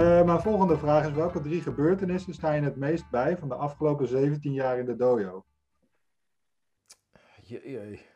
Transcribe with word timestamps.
Uh, 0.00 0.24
mijn 0.24 0.40
volgende 0.40 0.78
vraag 0.78 1.06
is: 1.06 1.12
welke 1.12 1.40
drie 1.40 1.62
gebeurtenissen 1.62 2.34
sta 2.34 2.52
je 2.52 2.62
het 2.62 2.76
meest 2.76 3.10
bij 3.10 3.36
van 3.36 3.48
de 3.48 3.54
afgelopen 3.54 4.08
17 4.08 4.52
jaar 4.52 4.78
in 4.78 4.84
de 4.84 4.96
dojo? 4.96 5.44
Jee. 7.42 8.06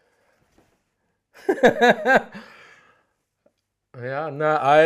ja, 4.11 4.29
nou, 4.29 4.79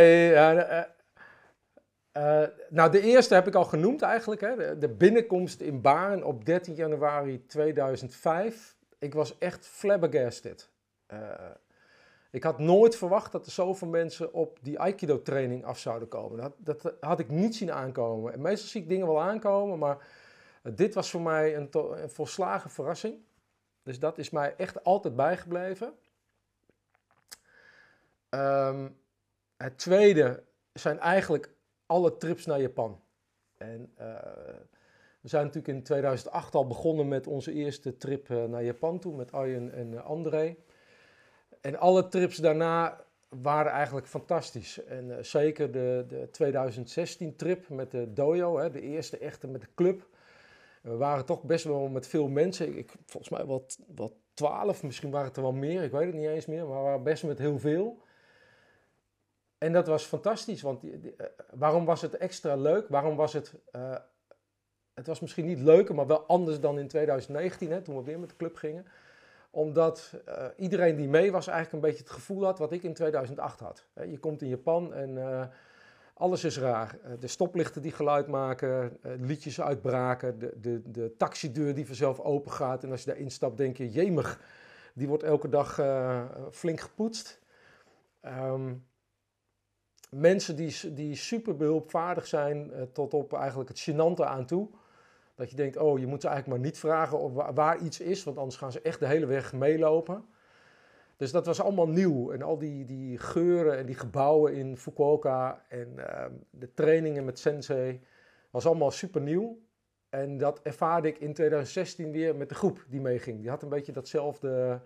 uh, 2.13 2.49
nou, 2.69 2.91
de 2.91 3.01
eerste 3.01 3.35
heb 3.35 3.47
ik 3.47 3.55
al 3.55 3.65
genoemd 3.65 4.03
eigenlijk. 4.03 4.41
Hè? 4.41 4.57
De, 4.57 4.79
de 4.79 4.89
binnenkomst 4.89 5.61
in 5.61 5.81
Baarn 5.81 6.25
op 6.25 6.45
13 6.45 6.75
januari 6.75 7.47
2005. 7.47 8.77
Ik 8.99 9.15
was 9.15 9.39
echt 9.39 9.67
flabbergasted. 9.67 10.71
Ik 12.31 12.43
had 12.43 12.59
nooit 12.59 12.97
verwacht 12.97 13.33
dat 13.33 13.47
er 13.47 13.53
zoveel 13.53 13.89
mensen 13.89 14.33
op 14.33 14.59
die 14.63 14.79
Aikido-training 14.79 15.65
af 15.65 15.79
zouden 15.79 16.09
komen. 16.09 16.39
Dat, 16.39 16.55
dat, 16.59 16.95
had 17.01 17.21
ik 17.21 17.29
niet 17.29 17.57
zien 17.57 17.73
aankomen. 17.73 18.33
En 18.33 18.41
meestal 18.41 18.69
zie 18.69 18.83
ik 18.83 18.89
dingen 18.89 19.07
wel 19.07 19.23
aankomen, 19.23 19.79
maar 19.79 20.07
dit 20.63 20.95
was 20.95 21.11
voor 21.11 21.21
mij 21.21 21.57
een, 21.57 21.71
volslagen 22.11 22.71
verrassing. 22.71 23.15
Dus 23.83 23.99
dat 23.99 24.19
is 24.19 24.31
mij 24.31 24.55
echt 24.57 24.85
altijd 24.85 25.17
bijgebleven. 25.17 25.93
Um, 28.31 28.99
het 29.57 29.79
tweede 29.79 30.45
zijn 30.73 30.99
eigenlijk 30.99 31.51
alle 31.87 32.17
trips 32.17 32.47
naar 32.47 32.61
Japan. 32.61 33.01
En 33.57 33.93
uh, 34.01 34.07
we 35.21 35.29
zijn 35.29 35.45
natuurlijk 35.45 35.75
in 35.75 35.83
2008 35.83 36.55
al 36.55 36.67
begonnen 36.67 37.09
met 37.09 37.27
onze 37.27 37.53
eerste 37.53 37.97
trip 37.97 38.29
uh, 38.29 38.45
naar 38.45 38.65
Japan 38.65 38.99
toe 38.99 39.17
met 39.17 39.33
Arjen 39.33 39.73
en 39.73 39.93
uh, 39.93 40.05
André. 40.05 40.57
En 41.61 41.79
alle 41.79 42.09
trips 42.09 42.37
daarna 42.37 43.05
waren 43.29 43.73
eigenlijk 43.73 44.07
fantastisch. 44.07 44.85
En 44.85 45.25
zeker 45.25 45.73
de, 45.73 46.05
de 46.09 46.29
2016 46.31 47.37
trip 47.37 47.69
met 47.69 47.91
de 47.91 48.13
dojo, 48.13 48.59
hè, 48.59 48.71
de 48.71 48.81
eerste 48.81 49.19
echte 49.19 49.47
met 49.47 49.61
de 49.61 49.69
club. 49.75 50.07
We 50.83 50.97
waren 50.97 51.25
toch 51.25 51.43
best 51.43 51.65
wel 51.65 51.89
met 51.89 52.07
veel 52.07 52.29
mensen. 52.29 52.79
Ik, 52.79 52.93
volgens 53.07 53.33
mij 53.33 53.47
wel, 53.47 53.67
wel 53.95 54.17
12, 54.35 54.83
misschien 54.83 55.11
waren 55.11 55.27
het 55.27 55.37
er 55.37 55.43
wel 55.43 55.53
meer. 55.53 55.83
Ik 55.83 55.91
weet 55.91 56.07
het 56.07 56.15
niet 56.15 56.29
eens 56.29 56.47
meer. 56.47 56.67
Maar 56.67 56.77
we 56.77 56.83
waren 56.83 57.03
best 57.03 57.25
met 57.25 57.39
heel 57.39 57.59
veel. 57.59 58.03
En 59.59 59.73
dat 59.73 59.87
was 59.87 60.05
fantastisch, 60.05 60.63
want 60.63 60.85
uh, 60.85 61.03
waarom 61.51 61.85
was 61.85 62.03
het 62.03 62.17
extra 62.17 62.57
leuk? 62.57 62.89
Waarom 62.89 63.17
was 63.17 63.33
het, 63.33 63.55
uh, 63.77 63.97
het 64.95 65.07
was 65.07 65.21
misschien 65.21 65.47
niet 65.47 65.59
leuker, 65.59 65.95
maar 65.95 66.07
wel 66.07 66.27
anders 66.27 66.61
dan 66.61 66.79
in 66.79 66.89
2019, 66.89 67.71
hè, 67.71 67.83
toen 67.83 67.97
we 67.97 68.03
weer 68.03 68.19
met 68.19 68.29
de 68.29 68.37
club 68.37 68.57
gingen. 68.57 68.87
Omdat 69.51 70.13
uh, 70.29 70.47
iedereen 70.57 70.97
die 70.97 71.09
mee 71.09 71.33
was 71.33 71.47
eigenlijk 71.47 71.75
een 71.75 71.91
beetje 71.91 72.05
het 72.05 72.13
gevoel 72.13 72.45
had 72.45 72.59
wat 72.59 72.73
ik 72.73 72.83
in 72.83 72.95
2008 72.95 73.61
had. 73.61 73.87
Je 74.09 74.19
komt 74.19 74.43
in 74.43 74.49
Japan 74.49 74.95
en 74.95 75.51
alles 76.15 76.45
is 76.45 76.59
raar. 76.59 76.99
de 77.21 77.27
stoplichten 77.27 77.83
die 77.83 77.93
geluid 77.93 78.27
maken, 78.27 78.99
liedjes 79.03 79.61
uitbraken, 79.61 80.39
de, 80.39 80.61
de, 80.61 80.91
de 80.91 81.17
taxideur 81.17 81.75
die 81.75 81.87
vanzelf 81.87 82.21
open 82.21 82.53
gaat. 82.53 82.85
En 82.85 82.91
als 82.91 83.01
je 83.01 83.07
daarin 83.07 83.31
stapt 83.31 83.57
denk 83.57 83.77
je, 83.77 83.91
jemig, 83.91 84.41
die 84.95 85.09
wordt 85.09 85.23
elke 85.23 85.49
dag 85.49 85.81
flink 86.51 86.81
gepoetst. 86.81 87.41
Um, 88.23 88.87
mensen 90.11 90.57
die, 90.57 90.93
die 90.95 91.15
super 91.15 91.57
behulpvaardig 91.57 92.27
zijn 92.27 92.73
tot 92.93 93.15
op 93.15 93.33
eigenlijk 93.33 93.69
het 93.69 93.91
gênante 93.91 94.25
aan 94.25 94.47
toe. 94.47 94.69
Dat 95.39 95.51
je 95.51 95.57
denkt, 95.57 95.77
oh, 95.77 95.99
je 95.99 96.07
moet 96.07 96.21
ze 96.21 96.29
eigenlijk 96.29 96.59
maar 96.59 96.71
niet 96.71 96.79
vragen 96.79 97.19
of 97.19 97.33
waar, 97.55 97.79
iets 97.79 98.01
is, 98.01 98.25
want 98.25 98.39
anders 98.39 98.57
gaan 98.57 98.73
ze 98.73 98.81
echt 98.81 99.01
de 99.01 99.07
hele 99.07 99.27
weg 99.27 99.53
meelopen. 99.53 100.25
Dus 101.17 101.33
dat 101.33 101.47
was 101.47 101.61
allemaal 101.61 101.89
nieuw. 101.89 102.33
En 102.33 102.43
al 102.43 102.59
die, 102.59 102.85
die 102.85 103.19
geuren 103.19 103.79
en 103.79 103.87
die 103.87 103.95
gebouwen 103.95 104.55
in 104.55 104.77
Fukuoka 104.77 105.65
en 105.69 105.95
uh, 105.97 106.25
de 106.51 106.75
trainingen 106.75 107.25
met 107.25 107.39
Sensei 107.39 108.01
was 108.51 108.67
allemaal 108.67 108.91
super 108.91 109.21
nieuw. 109.21 109.59
En 110.09 110.39
dat 110.39 110.61
ervaarde 110.63 111.09
ik 111.09 111.19
in 111.19 111.35
2016 111.35 112.11
weer 112.11 112.37
met 112.37 112.49
de 112.49 112.55
groep 112.55 112.85
die 112.89 113.01
meeging. 113.01 113.41
Die 113.41 113.51
had 113.51 113.63
een 113.63 113.69
beetje 113.69 113.93
datzelfde, 113.93 114.81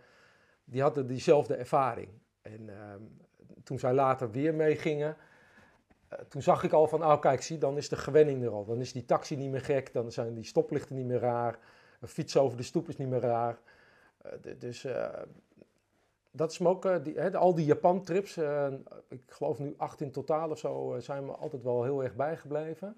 die 0.65 0.83
hadden 0.83 1.07
diezelfde 1.07 1.55
ervaring. 1.55 2.09
En 2.43 2.61
uh, 2.69 2.75
toen 3.63 3.79
zij 3.79 3.93
later 3.93 4.31
weer 4.31 4.55
meegingen, 4.55 5.17
toen 6.29 6.43
zag 6.43 6.63
ik 6.63 6.73
al 6.73 6.87
van, 6.87 7.05
oh 7.05 7.21
kijk, 7.21 7.43
zie, 7.43 7.59
dan 7.59 7.77
is 7.77 7.89
de 7.89 7.97
gewenning 7.97 8.45
er 8.45 8.51
al. 8.51 8.65
Dan 8.65 8.81
is 8.81 8.93
die 8.93 9.05
taxi 9.05 9.37
niet 9.37 9.51
meer 9.51 9.61
gek, 9.61 9.93
dan 9.93 10.13
zijn 10.13 10.35
die 10.35 10.45
stoplichten 10.45 10.97
niet 10.97 11.07
meer 11.07 11.21
raar, 11.21 11.59
een 12.01 12.09
fiets 12.09 12.37
over 12.37 12.57
de 12.57 12.63
stoep 12.63 12.89
is 12.89 12.97
niet 12.97 13.09
meer 13.09 13.21
raar. 13.21 13.59
Uh, 14.27 14.53
dus 14.59 14.85
uh, 14.85 15.09
dat 16.31 16.51
is 16.51 16.59
me 16.59 16.69
ook, 16.69 16.87
al 17.35 17.55
die 17.55 17.65
Japan-trips, 17.65 18.37
ik 19.09 19.23
geloof 19.27 19.59
nu 19.59 19.75
acht 19.77 20.01
in 20.01 20.11
totaal 20.11 20.51
of 20.51 20.59
zo, 20.59 20.97
zijn 20.99 21.27
me 21.27 21.33
altijd 21.33 21.63
wel 21.63 21.83
heel 21.83 22.03
erg 22.03 22.15
bijgebleven. 22.15 22.97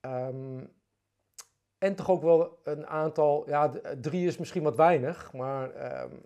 Um, 0.00 0.72
en 1.78 1.94
toch 1.94 2.10
ook 2.10 2.22
wel 2.22 2.58
een 2.64 2.86
aantal, 2.86 3.48
ja, 3.48 3.72
drie 4.00 4.26
is 4.26 4.38
misschien 4.38 4.62
wat 4.62 4.76
weinig, 4.76 5.32
maar 5.32 6.02
um, 6.02 6.22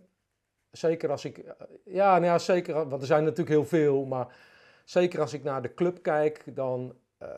zeker 0.71 1.11
als 1.11 1.25
ik, 1.25 1.55
ja, 1.85 2.13
nou 2.13 2.25
ja, 2.25 2.39
zeker, 2.39 2.89
want 2.89 3.01
er 3.01 3.07
zijn 3.07 3.23
natuurlijk 3.23 3.49
heel 3.49 3.65
veel, 3.65 4.05
maar 4.05 4.37
zeker 4.85 5.21
als 5.21 5.33
ik 5.33 5.43
naar 5.43 5.63
de 5.63 5.75
club 5.75 6.03
kijk, 6.03 6.57
dan 6.57 6.95
uh, 7.23 7.29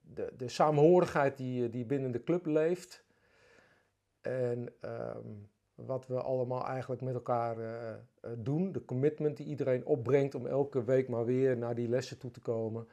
de, 0.00 0.32
de 0.36 0.48
saamhorigheid 0.48 1.36
die, 1.36 1.70
die 1.70 1.84
binnen 1.84 2.10
de 2.12 2.24
club 2.24 2.46
leeft. 2.46 3.04
En 4.20 4.72
um, 4.80 5.48
wat 5.74 6.06
we 6.06 6.20
allemaal 6.20 6.66
eigenlijk 6.66 7.02
met 7.02 7.14
elkaar 7.14 7.58
uh, 7.58 7.94
doen, 8.36 8.72
de 8.72 8.84
commitment 8.84 9.36
die 9.36 9.46
iedereen 9.46 9.86
opbrengt 9.86 10.34
om 10.34 10.46
elke 10.46 10.84
week 10.84 11.08
maar 11.08 11.24
weer 11.24 11.56
naar 11.56 11.74
die 11.74 11.88
lessen 11.88 12.18
toe 12.18 12.30
te 12.30 12.40
komen. 12.40 12.88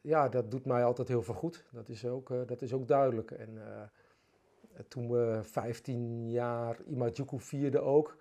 Ja, 0.00 0.28
dat 0.28 0.50
doet 0.50 0.64
mij 0.64 0.84
altijd 0.84 1.08
heel 1.08 1.22
veel 1.22 1.34
goed. 1.34 1.64
Dat 1.72 1.88
is 1.88 2.04
ook, 2.06 2.28
dat 2.46 2.62
is 2.62 2.72
ook 2.72 2.88
duidelijk. 2.88 3.30
En 3.30 3.58
toen 4.88 5.10
we 5.10 5.38
15 5.42 6.30
jaar 6.30 6.82
Imajuku 6.86 7.40
vierden 7.40 7.82
ook, 7.82 8.16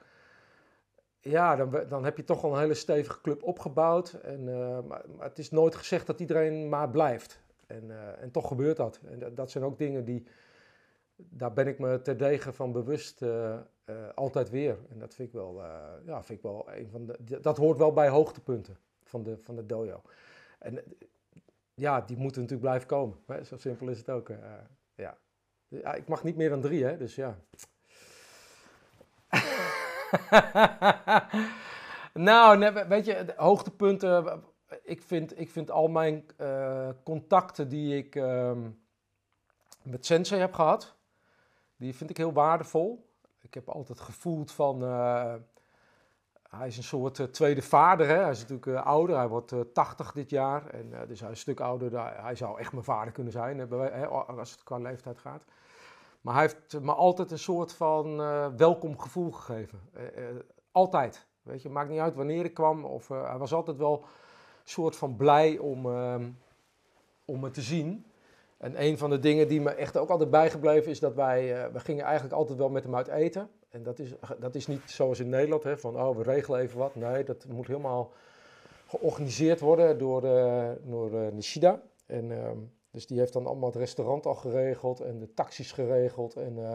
ja, 1.23 1.56
dan, 1.56 1.88
dan 1.88 2.03
heb 2.03 2.17
je 2.17 2.23
toch 2.23 2.44
al 2.44 2.53
een 2.53 2.59
hele 2.59 2.73
stevige 2.73 3.22
club 3.22 3.44
opgebouwd. 3.44 4.13
En, 4.13 4.47
uh, 4.47 4.79
maar, 4.88 5.03
het 5.19 5.39
is 5.39 5.51
nooit 5.51 5.75
gezegd 5.75 6.07
dat 6.07 6.19
iedereen 6.19 6.69
maar 6.69 6.89
blijft. 6.89 7.41
En, 7.67 7.84
uh, 7.84 8.22
en 8.22 8.31
toch 8.31 8.47
gebeurt 8.47 8.78
dat. 8.78 9.00
En 9.06 9.35
dat, 9.35 9.51
zijn 9.51 9.63
ook 9.63 9.78
dingen 9.78 10.06
die, 10.06 10.28
daar 11.16 11.53
ben 11.53 11.67
ik 11.67 11.79
me 11.79 12.01
terdege 12.01 12.53
van 12.53 12.72
bewust 12.72 13.22
uh, 13.22 13.59
altijd 14.16 14.50
weer. 14.50 14.78
En 14.89 15.00
dat 15.00 15.13
vind 15.13 15.28
ik 15.28 15.33
wel, 15.33 15.62
ja, 16.06 16.23
vind 16.23 16.38
ik 16.38 16.44
wel 16.44 16.69
een 16.72 16.89
van 16.89 17.06
de, 17.06 17.39
dat 17.41 17.57
hoort 17.57 17.78
wel 17.78 17.94
bij 17.94 18.09
hoogtepunten 18.09 18.78
van 19.03 19.23
de, 19.23 19.38
van 19.38 19.56
de 19.56 19.66
dojo. 19.66 20.01
En 20.59 20.83
ja, 21.73 22.01
die 22.01 22.17
moeten 22.17 22.41
natuurlijk 22.41 22.69
blijven 22.69 22.88
komen. 22.88 23.45
Zo 23.45 23.57
simpel 23.57 23.88
is 23.88 23.97
het 23.97 24.09
ook. 24.09 24.31
ja. 24.95 25.17
ik 25.95 26.07
mag 26.07 26.23
niet 26.23 26.35
meer 26.35 26.50
dan 26.50 26.62
drie, 26.62 26.83
hè? 26.83 26.97
dus 26.97 27.16
ja. 27.16 27.38
nou, 32.13 32.74
weet 32.88 33.06
je, 33.06 33.34
hoogtepunten. 33.35 34.44
Ik 34.84 35.01
vind, 35.01 35.40
ik 35.40 35.50
vind 35.50 35.72
al 35.72 35.88
mijn 35.88 36.25
uh, 36.41 36.90
contacten 37.03 37.69
die 37.69 37.97
ik 37.97 38.16
uh, 38.16 38.51
met 39.81 40.06
Sensei 40.06 40.40
heb 40.40 40.53
gehad, 40.53 40.96
die 41.75 41.96
vind 41.96 42.09
ik 42.09 42.18
heel 42.18 42.34
waardevol. 42.34 43.12
Ik 43.41 43.53
heb 43.53 43.69
altijd 43.69 44.00
gevoeld 44.00 44.51
van. 44.51 44.84
Uh, 44.84 45.34
hij 46.50 46.68
is 46.68 46.78
een 46.78 46.84
soort 46.84 47.19
uh, 47.19 47.25
tweede 47.25 47.62
vader. 47.62 48.07
Hè? 48.07 48.18
Hij 48.18 48.31
is 48.31 48.45
natuurlijk 48.47 48.85
ouder. 48.85 49.16
Hij 49.16 49.28
wordt 49.28 49.53
80 49.74 50.12
dit 50.12 50.30
jaar. 50.30 50.68
En, 50.68 50.90
dus 51.07 51.19
hij 51.19 51.30
is 51.30 51.35
een 51.35 51.41
stuk 51.41 51.59
ouder. 51.59 52.00
Hij 52.24 52.35
zou 52.35 52.59
echt 52.59 52.72
mijn 52.72 52.84
vader 52.84 53.13
kunnen 53.13 53.34
zijn, 53.34 53.72
als 54.38 54.51
het 54.51 54.63
qua 54.63 54.78
leeftijd 54.78 55.19
gaat. 55.19 55.44
Maar 56.23 56.34
hij 56.34 56.44
heeft 56.44 56.79
me 56.81 56.94
altijd 56.94 57.31
een 57.31 57.39
soort 57.39 57.74
van 57.74 58.21
uh, 58.21 58.47
welkom 58.57 59.00
gevoel 59.00 59.31
gegeven. 59.31 59.80
Uh, 59.95 60.01
uh, 60.03 60.39
altijd. 60.71 61.25
Weet 61.42 61.62
je, 61.62 61.69
maakt 61.69 61.89
niet 61.89 62.00
uit 62.00 62.15
wanneer 62.15 62.45
ik 62.45 62.53
kwam. 62.53 62.86
Of, 62.86 63.07
hij 63.07 63.38
was 63.38 63.53
altijd 63.53 63.77
wel 63.77 63.94
een 64.01 64.69
soort 64.69 64.95
van 64.95 65.15
blij 65.15 65.57
om, 65.57 65.86
ehm, 65.86 66.30
om 67.25 67.39
me 67.39 67.50
te 67.50 67.62
zien. 67.62 68.06
En 68.57 68.83
een 68.83 68.97
van 68.97 69.09
de 69.09 69.19
dingen 69.19 69.47
die 69.47 69.62
me 69.62 69.69
echt 69.69 69.97
ook 69.97 70.09
altijd 70.09 70.30
bijgebleven 70.30 70.92
is 70.92 71.00
dat 71.00 71.15
wij, 71.15 71.71
we 71.71 71.80
gingen 71.80 72.03
eigenlijk 72.03 72.36
altijd 72.36 72.57
wel 72.57 72.69
met 72.69 72.83
hem 72.83 72.95
uit 72.95 73.07
eten. 73.07 73.50
En 73.69 73.83
dat 73.83 74.00
is, 74.00 74.13
dat 74.39 74.56
is 74.56 74.68
niet 74.68 74.81
zoals 74.86 75.19
in 75.19 75.30
Nederland, 75.30 75.63
hè, 75.63 75.77
van 75.77 75.95
oh, 76.01 76.18
we 76.18 76.24
regelen 76.24 76.59
even 76.59 76.77
wat. 76.77 76.95
Nee, 76.95 77.24
dat 77.24 77.45
moet 77.50 77.68
helemaal 77.68 78.12
georganiseerd 78.88 79.59
worden 79.59 79.97
door, 79.97 80.21
door 80.83 81.12
Nishida. 81.33 81.81
En 82.06 82.31
ehm, 82.31 82.57
dus 82.94 83.07
die 83.07 83.19
heeft 83.19 83.34
dan 83.34 83.45
allemaal 83.45 83.69
het 83.69 83.78
restaurant 83.78 84.25
al 84.25 84.36
geregeld 84.36 85.00
en 85.00 85.19
de 85.19 85.34
taxis 85.34 85.72
geregeld. 85.72 86.36
En 86.36 86.57
uh, 86.57 86.74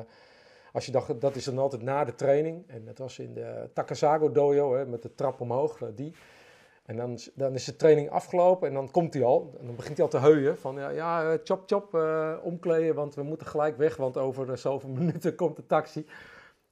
als 0.73 0.87
je 0.87 0.93
dacht, 0.93 1.21
dat 1.21 1.37
is 1.37 1.45
dan 1.45 1.59
altijd 1.59 1.83
na 1.83 2.05
de 2.05 2.15
training. 2.15 2.69
En 2.69 2.85
dat 2.85 2.99
was 2.99 3.19
in 3.19 3.35
de 3.35 3.71
Takasago 3.73 4.33
dojo, 4.33 4.75
hè, 4.75 4.87
met 4.87 5.03
de 5.03 5.15
trap 5.15 5.41
omhoog, 5.41 5.83
eh, 5.83 5.89
die. 5.95 6.15
En 6.85 6.97
dan, 6.97 7.19
dan 7.35 7.55
is 7.55 7.65
de 7.65 7.77
training 7.77 8.11
afgelopen 8.11 8.69
en 8.69 8.75
dan 8.75 8.91
komt 8.91 9.15
hij 9.15 9.25
al. 9.25 9.55
En 9.61 9.67
dan 9.67 9.77
begint 9.77 9.97
hij 9.97 10.07
al 10.07 10.11
te 10.11 10.19
heuien 10.19 10.59
van, 10.59 10.77
ja, 10.77 10.89
ja 10.89 11.33
eh, 11.33 11.39
chop 11.45 11.63
chop, 11.67 11.95
omkleden, 12.43 12.95
want 12.95 13.15
we 13.15 13.23
moeten 13.23 13.47
gelijk 13.47 13.77
weg. 13.77 13.97
Want 13.97 14.17
over 14.17 14.59
zoveel 14.59 14.91
minuten 15.01 15.35
komt 15.35 15.57
de 15.57 15.67
taxi. 15.67 16.07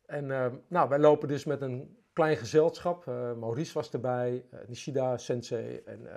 En 0.07 0.27
nou, 0.69 0.89
wij 0.89 0.99
lopen 0.99 1.29
dus 1.29 1.45
met 1.45 1.61
een 1.61 1.97
klein 2.13 2.37
gezelschap. 2.37 3.07
Maurice 3.37 3.75
was 3.75 3.91
erbij, 3.91 4.45
Nishida, 4.67 5.19
Sensei 5.19 5.83
en 5.85 6.09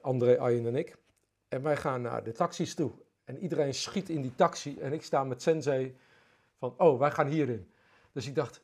André, 0.00 0.38
Ayen 0.38 0.66
en 0.66 0.76
ik. 0.76 0.96
En 1.48 1.62
wij 1.62 1.76
gaan 1.76 2.02
naar 2.02 2.24
de 2.24 2.32
taxis 2.32 2.74
toe. 2.74 2.92
En 3.24 3.38
iedereen 3.38 3.74
schiet 3.74 4.08
in 4.08 4.22
die 4.22 4.34
taxi. 4.34 4.78
En 4.80 4.92
ik 4.92 5.02
sta 5.02 5.24
met 5.24 5.42
Sensei 5.42 5.98
van, 6.58 6.74
oh, 6.76 6.98
wij 6.98 7.10
gaan 7.10 7.26
hierin. 7.26 7.72
Dus 8.12 8.26
ik 8.26 8.34
dacht, 8.34 8.62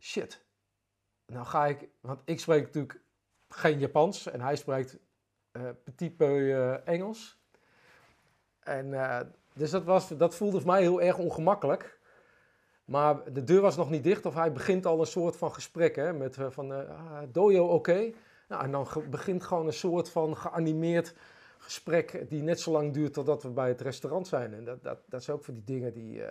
shit. 0.00 0.44
Nou 1.26 1.46
ga 1.46 1.66
ik, 1.66 1.88
want 2.00 2.20
ik 2.24 2.40
spreek 2.40 2.62
natuurlijk 2.62 3.00
geen 3.48 3.78
Japans. 3.78 4.26
En 4.26 4.40
hij 4.40 4.56
spreekt 4.56 4.98
uh, 5.52 5.68
petit 5.84 6.16
peu 6.16 6.52
Engels. 6.84 7.40
En 8.60 8.90
dus 9.54 9.70
dat, 9.70 9.84
was, 9.84 10.08
dat 10.08 10.34
voelde 10.34 10.60
voor 10.60 10.70
mij 10.70 10.80
heel 10.80 11.02
erg 11.02 11.18
ongemakkelijk. 11.18 12.00
Maar 12.84 13.32
de 13.32 13.44
deur 13.44 13.60
was 13.60 13.76
nog 13.76 13.90
niet 13.90 14.04
dicht 14.04 14.26
of 14.26 14.34
hij 14.34 14.52
begint 14.52 14.86
al 14.86 15.00
een 15.00 15.06
soort 15.06 15.36
van 15.36 15.52
gesprek 15.52 15.96
hè, 15.96 16.12
met 16.12 16.36
van 16.48 16.72
uh, 16.72 17.18
dojo 17.28 17.66
oké. 17.66 18.12
Nou, 18.48 18.64
en 18.64 18.70
dan 18.70 18.86
begint 19.10 19.44
gewoon 19.44 19.66
een 19.66 19.72
soort 19.72 20.10
van 20.10 20.36
geanimeerd 20.36 21.14
gesprek 21.62 22.24
die 22.28 22.42
net 22.42 22.60
zo 22.60 22.72
lang 22.72 22.92
duurt 22.92 23.12
totdat 23.12 23.42
we 23.42 23.50
bij 23.50 23.68
het 23.68 23.80
restaurant 23.80 24.26
zijn. 24.26 24.54
En 24.54 24.64
dat, 24.64 24.82
dat, 24.82 24.98
dat 25.08 25.20
is 25.20 25.30
ook 25.30 25.44
voor 25.44 25.54
die 25.54 25.64
dingen 25.64 25.92
die, 25.92 26.16
uh, 26.16 26.26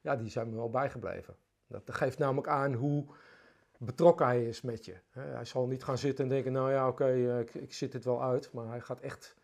ja, 0.00 0.16
die 0.16 0.30
zijn 0.30 0.50
me 0.50 0.56
wel 0.56 0.70
bijgebleven. 0.70 1.34
Dat 1.66 1.82
geeft 1.86 2.18
namelijk 2.18 2.48
aan 2.48 2.74
hoe 2.74 3.04
betrokken 3.78 4.26
hij 4.26 4.44
is 4.44 4.60
met 4.60 4.84
je. 4.84 4.94
Hij 5.10 5.44
zal 5.44 5.66
niet 5.66 5.84
gaan 5.84 5.98
zitten 5.98 6.24
en 6.24 6.30
denken, 6.30 6.52
nou 6.52 6.70
ja 6.70 6.88
oké, 6.88 7.38
ik, 7.38 7.54
ik 7.54 7.72
zit 7.72 7.92
het 7.92 8.04
wel 8.04 8.22
uit. 8.22 8.52
Maar 8.52 8.68
hij 8.68 8.80
gaat 8.80 9.00
echt 9.00 9.34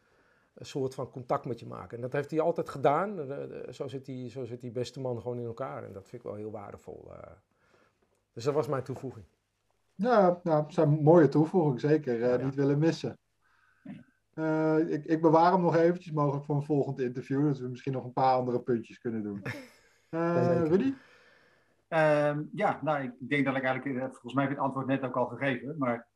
een 0.55 0.67
soort 0.67 0.94
van 0.94 1.11
contact 1.11 1.44
met 1.44 1.61
je 1.61 1.67
maken. 1.67 1.96
En 1.96 2.02
dat 2.02 2.12
heeft 2.12 2.31
hij 2.31 2.40
altijd 2.40 2.69
gedaan. 2.69 3.26
Zo 3.70 3.88
zit 3.88 4.05
die, 4.05 4.31
zo 4.31 4.44
zit 4.44 4.61
die 4.61 4.70
beste 4.70 5.00
man 5.00 5.20
gewoon 5.20 5.38
in 5.38 5.46
elkaar. 5.46 5.84
En 5.84 5.93
dat 5.93 6.08
vind 6.08 6.23
ik 6.23 6.28
wel 6.28 6.38
heel 6.38 6.50
waardevol. 6.50 7.12
Eh. 7.12 7.31
Dus 8.32 8.44
dat 8.44 8.55
was 8.55 8.67
mijn 8.67 8.82
toevoeging. 8.82 9.25
Ja, 9.94 10.40
nou, 10.43 10.62
dat 10.62 10.73
zijn 10.73 10.88
mooie 10.88 11.28
toevoeging, 11.28 11.81
zeker. 11.81 12.44
Niet 12.44 12.55
willen 12.55 12.78
missen. 12.78 13.19
Uh, 14.38 14.93
ik, 14.93 15.05
ik, 15.05 15.21
bewaar 15.21 15.53
hem 15.53 15.61
nog 15.61 15.77
eventjes 15.77 16.12
mogelijk 16.12 16.44
voor 16.44 16.56
een 16.56 16.62
volgend 16.62 17.00
interview. 17.00 17.47
Dat 17.47 17.59
we 17.59 17.69
misschien 17.69 17.93
nog 17.93 18.05
een 18.05 18.12
paar 18.12 18.35
andere 18.35 18.61
puntjes 18.61 18.99
kunnen 18.99 19.23
doen. 19.23 19.43
Uh, 20.11 20.62
Rudy? 20.67 20.94
Ehm, 21.88 22.43
ja, 22.53 22.81
nou, 22.83 23.03
ik 23.03 23.12
denk 23.19 23.44
dat 23.44 23.56
ik 23.56 23.62
eigenlijk... 23.62 23.99
Volgens 24.11 24.35
mij 24.35 24.43
heb 24.43 24.53
ik 24.53 24.59
het 24.59 24.67
antwoord 24.67 24.87
net 24.87 25.03
ook 25.03 25.17
al 25.17 25.27
gegeven. 25.27 25.75
Maar 25.79 26.09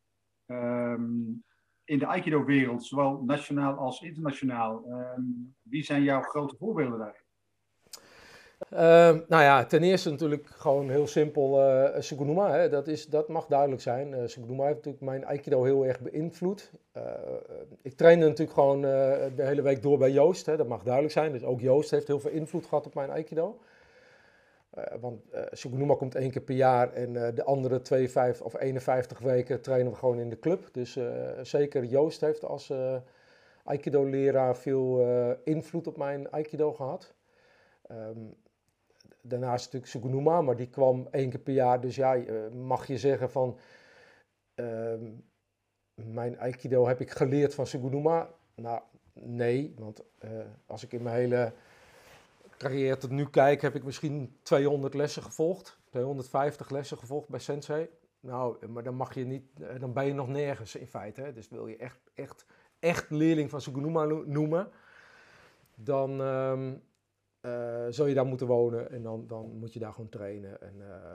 um, 0.46 1.44
in 1.84 1.98
de 1.98 2.06
Aikido-wereld, 2.06 2.84
zowel 2.84 3.22
nationaal 3.24 3.74
als 3.74 4.00
internationaal. 4.00 4.84
Ehm, 4.90 5.22
wie 5.62 5.84
zijn 5.84 6.02
jouw 6.02 6.22
grote 6.22 6.56
voorbeelden 6.56 6.98
daarin? 6.98 7.19
Uh, 8.72 8.78
nou 9.28 9.42
ja, 9.42 9.64
ten 9.64 9.82
eerste 9.82 10.10
natuurlijk 10.10 10.46
gewoon 10.46 10.90
heel 10.90 11.06
simpel 11.06 11.60
uh, 11.60 12.00
Sugunuma. 12.00 12.68
Dat, 12.68 12.88
is, 12.88 13.06
dat 13.06 13.28
mag 13.28 13.46
duidelijk 13.46 13.82
zijn. 13.82 14.12
Uh, 14.12 14.18
Sugunuma 14.26 14.64
heeft 14.64 14.76
natuurlijk 14.76 15.04
mijn 15.04 15.26
Aikido 15.26 15.64
heel 15.64 15.86
erg 15.86 16.00
beïnvloed. 16.00 16.72
Uh, 16.96 17.02
ik 17.82 17.96
trainde 17.96 18.26
natuurlijk 18.26 18.52
gewoon 18.52 18.80
de 18.80 19.32
hele 19.36 19.62
week 19.62 19.82
door 19.82 19.98
bij 19.98 20.10
Joost. 20.10 20.46
Hè. 20.46 20.56
Dat 20.56 20.68
mag 20.68 20.82
duidelijk 20.82 21.12
zijn. 21.12 21.32
Dus 21.32 21.44
ook 21.44 21.60
Joost 21.60 21.90
heeft 21.90 22.06
heel 22.06 22.20
veel 22.20 22.30
invloed 22.30 22.66
gehad 22.66 22.86
op 22.86 22.94
mijn 22.94 23.10
Aikido. 23.10 23.58
Want 25.00 25.22
uh, 25.34 25.40
Sugunuma 25.50 25.94
komt 25.94 26.14
één 26.14 26.30
keer 26.30 26.42
per 26.42 26.54
jaar 26.54 26.92
en 26.92 27.12
de 27.34 27.44
andere 27.44 27.82
52 27.82 28.46
of 28.46 28.60
51 28.60 29.18
weken 29.18 29.60
trainen 29.60 29.92
we 29.92 29.98
gewoon 29.98 30.18
in 30.18 30.28
de 30.28 30.38
club. 30.38 30.68
Dus 30.72 30.98
zeker 31.42 31.84
Joost 31.84 32.20
heeft 32.20 32.44
als 32.44 32.72
Aikido-leraar 33.64 34.56
veel 34.56 35.04
invloed 35.44 35.86
op 35.86 35.96
mijn 35.96 36.30
Aikido 36.30 36.72
gehad. 36.72 37.14
Um, 37.90 38.34
daarnaast 39.22 39.64
natuurlijk 39.64 39.92
Sugunuma, 39.92 40.40
maar 40.40 40.56
die 40.56 40.70
kwam 40.70 41.08
één 41.10 41.30
keer 41.30 41.40
per 41.40 41.54
jaar. 41.54 41.80
Dus 41.80 41.96
ja, 41.96 42.22
mag 42.52 42.86
je 42.86 42.98
zeggen 42.98 43.30
van 43.30 43.58
um, 44.54 45.24
mijn 45.94 46.38
Aikido 46.38 46.86
heb 46.86 47.00
ik 47.00 47.10
geleerd 47.10 47.54
van 47.54 47.66
Sugunuma? 47.66 48.30
Nou, 48.54 48.80
nee, 49.14 49.74
want 49.78 50.02
als 50.66 50.84
ik 50.84 50.92
in 50.92 51.02
mijn 51.02 51.16
hele 51.16 51.52
carrière 52.60 52.96
tot 52.96 53.10
nu 53.10 53.26
kijk, 53.26 53.62
heb 53.62 53.74
ik 53.74 53.84
misschien 53.84 54.36
200 54.42 54.94
lessen 54.94 55.22
gevolgd. 55.22 55.78
250 55.84 56.70
lessen 56.70 56.98
gevolgd 56.98 57.28
bij 57.28 57.40
Sensei. 57.40 57.88
Nou, 58.20 58.66
maar 58.66 58.82
dan 58.82 58.94
mag 58.94 59.14
je 59.14 59.24
niet, 59.24 59.60
eh, 59.60 59.80
dan 59.80 59.92
ben 59.92 60.06
je 60.06 60.14
nog 60.14 60.28
nergens 60.28 60.76
in 60.76 60.86
feite. 60.86 61.32
Dus 61.32 61.48
wil 61.48 61.66
je 61.66 61.76
echt, 61.76 61.98
echt, 62.14 62.46
echt 62.78 63.10
leerling 63.10 63.50
van 63.50 63.60
Sugunuma 63.60 64.04
noemen, 64.04 64.68
dan 65.74 66.20
um, 66.20 66.82
uh, 67.42 67.86
zul 67.88 68.06
je 68.06 68.14
daar 68.14 68.26
moeten 68.26 68.46
wonen 68.46 68.90
en 68.90 69.02
dan, 69.02 69.26
dan 69.26 69.58
moet 69.58 69.72
je 69.72 69.78
daar 69.78 69.92
gewoon 69.92 70.08
trainen. 70.08 70.60
En, 70.60 70.74
uh, 70.78 71.14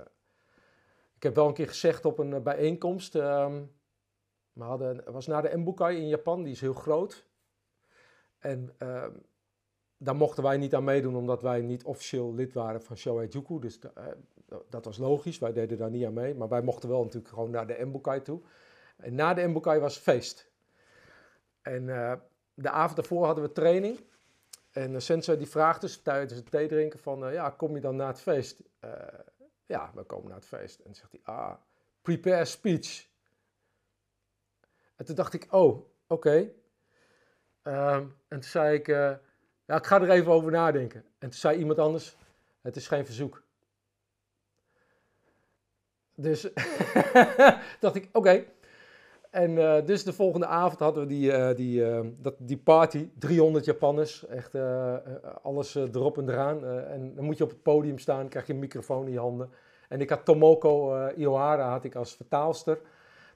ik 1.16 1.24
heb 1.24 1.36
wel 1.36 1.48
een 1.48 1.54
keer 1.54 1.68
gezegd 1.68 2.06
op 2.06 2.20
een 2.20 2.44
bijeenkomst, 2.44 3.16
um, 3.16 3.72
was 5.06 5.28
naar 5.28 5.42
de 5.42 5.58
Mbukai 5.58 5.98
in 5.98 6.08
Japan, 6.08 6.44
die 6.44 6.52
is 6.52 6.62
heel 6.62 6.74
groot. 6.74 7.28
En 8.38 8.76
um, 8.80 9.24
daar 9.98 10.16
mochten 10.16 10.44
wij 10.44 10.58
niet 10.58 10.76
aan 10.76 10.84
meedoen 10.84 11.16
omdat 11.16 11.42
wij 11.42 11.62
niet 11.62 11.84
officieel 11.84 12.34
lid 12.34 12.54
waren 12.54 12.82
van 12.82 12.98
Shohei 12.98 13.28
Juku. 13.28 13.60
Dus 13.60 13.80
dat 14.70 14.86
was 14.86 14.98
logisch, 14.98 15.40
wij 15.40 15.54
deden 15.54 15.78
daar 15.78 15.90
niet 15.90 16.06
aan 16.06 16.14
mee. 16.14 16.36
Maar 16.36 16.50
wij 16.50 16.62
mochten 16.62 16.90
wel 16.90 17.04
natuurlijk 17.04 17.34
gewoon 17.34 17.50
naar 17.50 17.68
de 17.68 17.86
Mbukai 17.86 18.22
toe. 18.22 18.42
En 18.98 19.16
na 19.16 19.34
de 19.34 19.48
Mbukai 19.48 19.80
was 19.80 19.98
feest. 19.98 20.52
En 21.62 21.86
de 22.54 22.70
avond 22.70 22.96
daarvoor 22.96 23.26
hadden 23.26 23.44
we 23.44 23.52
training. 23.52 24.00
En 24.76 24.92
de 24.92 25.00
sensei 25.00 25.38
die 25.38 25.48
vraagt 25.48 25.82
dus 25.82 26.02
tijdens 26.02 26.40
het 26.40 26.52
thee 26.52 26.68
drinken 26.68 27.00
van... 27.00 27.28
Uh, 27.28 27.34
ja, 27.34 27.50
kom 27.50 27.76
je 27.76 27.82
dan 27.82 27.96
na 27.96 28.08
het 28.08 28.22
feest? 28.22 28.64
ja, 29.66 29.92
we 29.94 30.04
komen 30.04 30.30
na 30.30 30.36
het 30.36 30.46
feest. 30.46 30.80
En 30.80 30.96
zegt 30.96 31.12
hij, 31.12 31.22
ah, 31.24 31.56
prepare 32.02 32.46
speech. 32.46 33.08
En 34.96 35.06
toen 35.06 35.16
dacht 35.16 35.34
ik, 35.34 35.48
oh, 35.50 35.90
oké. 36.08 36.36
Um, 37.64 38.18
en 38.28 38.40
toen 38.40 38.44
zei 38.44 38.78
ik... 38.78 38.88
Ja, 39.66 39.78
ik 39.78 39.86
ga 39.86 40.02
er 40.02 40.10
even 40.10 40.32
over 40.32 40.52
nadenken. 40.52 41.02
En 41.02 41.30
toen 41.30 41.40
zei 41.40 41.58
iemand 41.58 41.80
anders, 41.80 42.18
het 42.62 42.76
is 42.76 42.88
geen 42.88 43.06
verzoek. 43.06 43.44
Dus 46.16 46.42
dacht 47.80 47.96
ik, 47.96 48.10
oké. 48.12 48.46
En 49.36 49.52
uh, 49.52 49.86
dus 49.86 50.04
de 50.04 50.14
volgende 50.14 50.46
avond 50.46 50.80
hadden 50.80 51.04
we 51.04 51.10
die, 51.10 51.32
uh, 51.32 51.56
die, 51.56 51.80
uh, 51.80 52.00
dat, 52.18 52.36
die 52.38 52.58
party, 52.58 53.10
300 53.20 53.66
Japanners, 53.66 54.28
echt 54.28 54.56
alles 55.42 55.76
erop 55.76 56.18
en 56.18 56.30
eraan. 56.30 56.66
en 56.66 57.16
dan 57.16 57.26
moet 57.26 57.38
je 57.38 57.44
op 57.44 57.50
het 57.50 57.62
podium 57.62 57.98
staan, 57.98 58.28
krijg 58.28 58.48
je 58.48 58.54
een 58.54 58.60
microfoon 58.60 59.06
in 59.06 59.12
je 59.12 59.20
handen. 59.20 59.50
En 59.90 60.02
ik 60.02 60.10
had 60.10 60.26
Tomoko 60.26 61.08
Iohara 61.16 61.70
had 61.70 61.84
ik 61.84 61.96
als 61.96 62.16
vertaalster. 62.16 62.80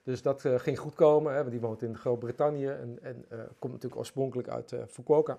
Dus 0.04 0.22
dat 0.22 0.46
ging 0.56 0.80
goed 0.80 0.96
komen, 0.96 1.32
hè, 1.32 1.38
want 1.40 1.52
die 1.52 1.60
woont 1.60 1.82
in 1.82 1.98
Groot-Brittannië 1.98 2.68
en, 2.68 3.00
en 3.02 3.26
komt 3.60 3.74
natuurlijk 3.74 4.02
oorspronkelijk 4.02 4.50
uit 4.50 4.76
Fukuoka. 4.88 5.38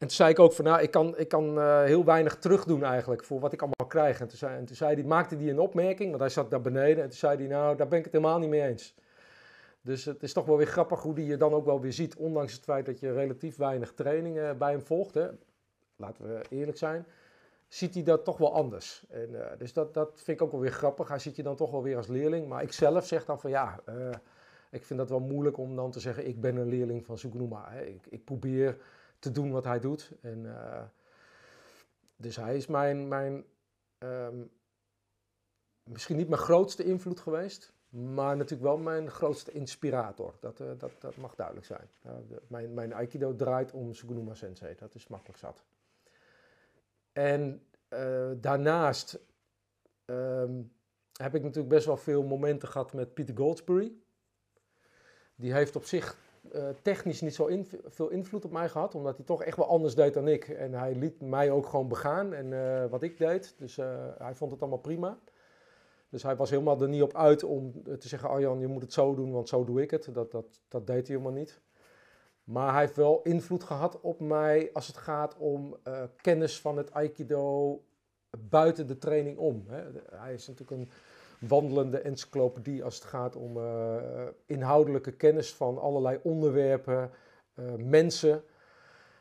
En 0.00 0.06
toen 0.06 0.16
zei 0.16 0.30
ik 0.30 0.38
ook 0.38 0.52
van, 0.52 0.64
nou, 0.64 0.80
ik 0.80 0.90
kan, 0.90 1.18
ik 1.18 1.28
kan 1.28 1.58
uh, 1.58 1.82
heel 1.82 2.04
weinig 2.04 2.36
terugdoen 2.36 2.84
eigenlijk 2.84 3.24
voor 3.24 3.40
wat 3.40 3.52
ik 3.52 3.60
allemaal 3.60 3.88
krijg. 3.88 4.20
En 4.20 4.28
toen, 4.28 4.38
zei, 4.38 4.56
en 4.56 4.64
toen 4.64 4.76
zei 4.76 4.94
die, 4.94 5.04
maakte 5.04 5.36
hij 5.36 5.48
een 5.48 5.58
opmerking, 5.58 6.08
want 6.08 6.20
hij 6.20 6.30
zat 6.30 6.50
daar 6.50 6.60
beneden. 6.60 7.02
En 7.02 7.08
toen 7.08 7.18
zei 7.18 7.36
hij, 7.36 7.46
nou, 7.46 7.76
daar 7.76 7.88
ben 7.88 7.98
ik 7.98 8.04
het 8.04 8.12
helemaal 8.12 8.38
niet 8.38 8.48
mee 8.48 8.62
eens. 8.62 8.94
Dus 9.80 10.04
het 10.04 10.22
is 10.22 10.32
toch 10.32 10.46
wel 10.46 10.56
weer 10.56 10.66
grappig 10.66 11.02
hoe 11.02 11.14
die 11.14 11.26
je 11.26 11.36
dan 11.36 11.52
ook 11.52 11.64
wel 11.64 11.80
weer 11.80 11.92
ziet, 11.92 12.16
ondanks 12.16 12.52
het 12.52 12.64
feit 12.64 12.86
dat 12.86 13.00
je 13.00 13.12
relatief 13.12 13.56
weinig 13.56 13.92
trainingen 13.92 14.58
bij 14.58 14.70
hem 14.70 14.82
volgt. 14.82 15.18
Laten 15.96 16.24
we 16.24 16.40
eerlijk 16.50 16.78
zijn. 16.78 17.06
Ziet 17.68 17.94
hij 17.94 18.02
dat 18.02 18.24
toch 18.24 18.38
wel 18.38 18.54
anders. 18.54 19.04
En, 19.08 19.28
uh, 19.30 19.40
dus 19.58 19.72
dat, 19.72 19.94
dat 19.94 20.10
vind 20.14 20.40
ik 20.40 20.42
ook 20.42 20.52
wel 20.52 20.60
weer 20.60 20.72
grappig. 20.72 21.08
Hij 21.08 21.18
ziet 21.18 21.36
je 21.36 21.42
dan 21.42 21.56
toch 21.56 21.70
wel 21.70 21.82
weer 21.82 21.96
als 21.96 22.06
leerling. 22.06 22.48
Maar 22.48 22.62
ik 22.62 22.72
zelf 22.72 23.06
zeg 23.06 23.24
dan 23.24 23.40
van 23.40 23.50
ja, 23.50 23.80
uh, 23.88 24.10
ik 24.70 24.84
vind 24.84 24.98
dat 24.98 25.08
wel 25.08 25.20
moeilijk 25.20 25.58
om 25.58 25.76
dan 25.76 25.90
te 25.90 26.00
zeggen, 26.00 26.26
ik 26.26 26.40
ben 26.40 26.56
een 26.56 26.68
leerling 26.68 27.04
van 27.04 27.18
Sugunuma. 27.18 27.70
Ik, 27.72 28.06
ik 28.08 28.24
probeer 28.24 28.76
te 29.20 29.30
doen 29.30 29.50
wat 29.50 29.64
hij 29.64 29.80
doet. 29.80 30.12
En, 30.20 30.44
uh, 30.44 30.82
dus 32.16 32.36
hij 32.36 32.56
is 32.56 32.66
mijn, 32.66 33.08
mijn 33.08 33.44
um, 33.98 34.50
misschien 35.82 36.16
niet 36.16 36.28
mijn 36.28 36.40
grootste 36.40 36.84
invloed 36.84 37.20
geweest, 37.20 37.72
maar 37.88 38.36
natuurlijk 38.36 38.62
wel 38.62 38.78
mijn 38.78 39.10
grootste 39.10 39.52
inspirator. 39.52 40.34
Dat, 40.40 40.60
uh, 40.60 40.70
dat, 40.78 40.92
dat 40.98 41.16
mag 41.16 41.34
duidelijk 41.34 41.66
zijn. 41.66 41.88
Mijn, 42.46 42.74
mijn 42.74 42.94
Aikido 42.94 43.36
draait 43.36 43.72
om 43.72 43.94
Sugunuma 43.94 44.34
Sensei, 44.34 44.74
dat 44.74 44.94
is 44.94 45.06
makkelijk 45.06 45.38
zat. 45.38 45.64
En 47.12 47.64
daarnaast 48.40 49.18
um, 50.04 50.72
heb 51.12 51.34
ik 51.34 51.42
natuurlijk 51.42 51.74
best 51.74 51.86
wel 51.86 51.96
veel 51.96 52.22
momenten 52.22 52.68
gehad 52.68 52.92
met 52.92 53.14
Peter 53.14 53.36
Goldsberry. 53.36 53.92
Die 55.34 55.52
heeft 55.52 55.76
op 55.76 55.84
zich 55.84 56.16
uh, 56.52 56.68
technisch 56.82 57.20
niet 57.20 57.34
zo 57.34 57.48
veel 57.84 58.08
invloed 58.08 58.44
op 58.44 58.50
mij 58.50 58.68
gehad, 58.68 58.94
omdat 58.94 59.16
hij 59.16 59.24
toch 59.24 59.42
echt 59.42 59.56
wel 59.56 59.68
anders 59.68 59.94
deed 59.94 60.14
dan 60.14 60.28
ik. 60.28 60.48
En 60.48 60.72
hij 60.72 60.94
liet 60.94 61.20
mij 61.20 61.50
ook 61.50 61.66
gewoon 61.66 61.88
begaan 61.88 62.32
en 62.34 62.46
uh, 62.46 62.86
wat 62.86 63.02
ik 63.02 63.18
deed. 63.18 63.54
Dus 63.58 63.78
uh, 63.78 64.06
hij 64.18 64.34
vond 64.34 64.50
het 64.50 64.60
allemaal 64.60 64.78
prima. 64.78 65.18
Dus 66.08 66.22
hij 66.22 66.36
was 66.36 66.50
helemaal 66.50 66.80
er 66.80 66.88
niet 66.88 67.02
op 67.02 67.16
uit 67.16 67.44
om 67.44 67.82
te 67.98 68.08
zeggen, 68.08 68.28
Arjan, 68.28 68.60
je 68.60 68.66
moet 68.66 68.82
het 68.82 68.92
zo 68.92 69.14
doen, 69.14 69.32
want 69.32 69.48
zo 69.48 69.64
doe 69.64 69.82
ik 69.82 69.90
het. 69.90 70.08
Dat, 70.12 70.30
dat, 70.30 70.60
dat 70.68 70.86
deed 70.86 71.06
hij 71.06 71.16
helemaal 71.16 71.38
niet. 71.38 71.60
Maar 72.44 72.72
hij 72.72 72.80
heeft 72.80 72.96
wel 72.96 73.22
invloed 73.22 73.64
gehad 73.64 74.00
op 74.00 74.20
mij 74.20 74.70
als 74.72 74.86
het 74.86 74.96
gaat 74.96 75.36
om 75.36 75.76
kennis 76.16 76.60
van 76.60 76.76
het 76.76 76.92
Aikido 76.92 77.80
buiten 78.38 78.86
de 78.86 78.98
training 78.98 79.38
om. 79.38 79.64
Hè. 79.68 79.82
Hij 80.10 80.34
is 80.34 80.46
natuurlijk 80.46 80.80
een 80.80 80.90
wandelende 81.48 81.98
encyclopedie 81.98 82.84
als 82.84 82.94
het 82.94 83.04
gaat 83.04 83.36
om 83.36 83.58
inhoudelijke 84.46 85.12
kennis 85.12 85.54
van 85.54 85.78
allerlei 85.78 86.18
onderwerpen, 86.22 87.10
mensen 87.76 88.42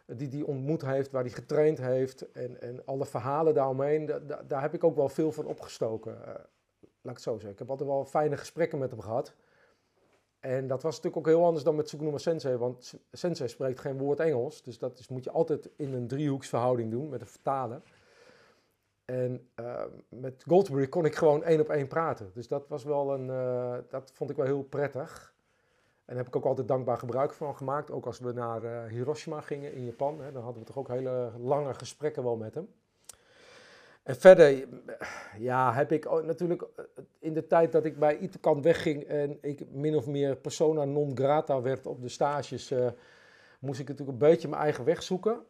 die 0.05 0.29
hij 0.29 0.41
ontmoet 0.41 0.81
heeft, 0.81 1.11
waar 1.11 1.23
hij 1.23 1.31
getraind 1.31 1.77
heeft 1.77 2.31
en, 2.31 2.61
en 2.61 2.85
alle 2.85 3.05
verhalen 3.05 3.53
daaromheen. 3.53 4.11
daar 4.47 4.61
heb 4.61 4.73
ik 4.73 4.83
ook 4.83 4.95
wel 4.95 5.09
veel 5.09 5.31
van 5.31 5.45
opgestoken, 5.45 6.13
laat 6.21 6.37
ik 7.01 7.09
het 7.09 7.21
zo 7.21 7.33
zeggen. 7.33 7.51
Ik 7.51 7.59
heb 7.59 7.69
altijd 7.69 7.89
wel 7.89 8.05
fijne 8.05 8.37
gesprekken 8.37 8.79
met 8.79 8.91
hem 8.91 9.01
gehad. 9.01 9.33
En 10.39 10.67
dat 10.67 10.81
was 10.81 10.95
natuurlijk 10.95 11.27
ook 11.27 11.33
heel 11.33 11.45
anders 11.45 11.63
dan 11.63 11.75
met 11.75 11.85
Tsukunuma 11.85 12.17
Sensei, 12.17 12.57
want 12.57 12.93
Sensei 13.11 13.49
spreekt 13.49 13.79
geen 13.79 13.97
woord 13.97 14.19
Engels. 14.19 14.63
Dus 14.63 14.77
dat 14.79 14.99
is, 14.99 15.07
moet 15.07 15.23
je 15.23 15.31
altijd 15.31 15.69
in 15.75 15.93
een 15.93 16.07
driehoeksverhouding 16.07 16.91
doen 16.91 17.09
met 17.09 17.21
een 17.21 17.27
vertaler. 17.27 17.81
En 19.09 19.49
uh, 19.59 19.83
met 20.09 20.43
Goldsbury 20.47 20.87
kon 20.87 21.05
ik 21.05 21.15
gewoon 21.15 21.43
één 21.43 21.59
op 21.59 21.69
één 21.69 21.87
praten. 21.87 22.31
Dus 22.33 22.47
dat 22.47 22.67
was 22.67 22.83
wel 22.83 23.13
een, 23.13 23.27
uh, 23.27 23.77
dat 23.89 24.11
vond 24.13 24.29
ik 24.29 24.35
wel 24.35 24.45
heel 24.45 24.63
prettig. 24.63 25.33
En 26.05 26.15
daar 26.15 26.17
heb 26.17 26.27
ik 26.27 26.35
ook 26.35 26.45
altijd 26.45 26.67
dankbaar 26.67 26.97
gebruik 26.97 27.33
van 27.33 27.55
gemaakt. 27.55 27.91
Ook 27.91 28.05
als 28.05 28.19
we 28.19 28.31
naar 28.31 28.63
uh, 28.63 28.83
Hiroshima 28.85 29.41
gingen 29.41 29.73
in 29.73 29.85
Japan, 29.85 30.21
hè, 30.21 30.31
dan 30.31 30.43
hadden 30.43 30.61
we 30.61 30.67
toch 30.67 30.77
ook 30.77 30.87
hele 30.87 31.31
lange 31.37 31.73
gesprekken 31.73 32.23
wel 32.23 32.35
met 32.35 32.53
hem. 32.53 32.67
En 34.03 34.15
verder, 34.15 34.67
ja, 35.37 35.73
heb 35.73 35.91
ik 35.91 36.11
natuurlijk 36.23 36.61
eh, 36.61 36.85
in 37.19 37.33
de 37.33 37.47
tijd 37.47 37.71
dat 37.71 37.85
ik 37.85 37.99
bij 37.99 38.17
Itokan 38.17 38.61
wegging 38.61 39.03
en 39.03 39.37
ik 39.41 39.71
min 39.71 39.95
of 39.95 40.07
meer 40.07 40.35
persona 40.35 40.85
non 40.85 41.17
grata 41.17 41.61
werd 41.61 41.87
op 41.87 42.01
de 42.01 42.09
stages, 42.09 42.73
moest 43.59 43.79
ik 43.79 43.87
natuurlijk 43.87 44.21
een 44.21 44.29
beetje 44.29 44.47
mijn 44.47 44.61
eigen 44.61 44.85
weg 44.85 45.03
zoeken. 45.03 45.41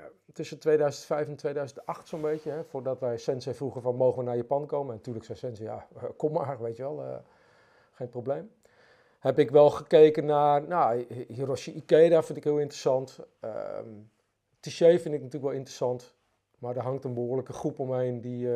Uh, 0.00 0.06
tussen 0.32 0.58
2005 0.58 1.28
en 1.28 1.36
2008 1.36 2.08
zo'n 2.08 2.20
beetje, 2.20 2.50
hè, 2.50 2.64
voordat 2.64 3.00
wij 3.00 3.18
Sensei 3.18 3.54
vroegen 3.54 3.82
van 3.82 3.96
mogen 3.96 4.18
we 4.18 4.24
naar 4.24 4.36
Japan 4.36 4.66
komen. 4.66 4.90
En 4.90 4.96
natuurlijk 4.96 5.24
zei 5.24 5.38
Sensei, 5.38 5.68
ja, 5.68 5.86
kom 6.16 6.32
maar, 6.32 6.62
weet 6.62 6.76
je 6.76 6.82
wel, 6.82 7.22
geen 7.92 8.08
probleem. 8.08 8.50
Heb 9.18 9.38
ik 9.38 9.50
wel 9.50 9.70
gekeken 9.70 10.24
naar, 10.24 10.68
nou, 10.68 11.06
Hiroshi 11.28 11.72
Ikeda 11.72 12.22
vind 12.22 12.38
ik 12.38 12.44
heel 12.44 12.58
interessant. 12.58 13.18
Um, 13.40 14.10
vind 14.60 15.04
ik 15.04 15.04
natuurlijk 15.04 15.42
wel 15.42 15.50
interessant. 15.52 16.14
Maar 16.58 16.76
er 16.76 16.82
hangt 16.82 17.04
een 17.04 17.14
behoorlijke 17.14 17.52
groep 17.52 17.78
omheen 17.78 18.20
die, 18.20 18.48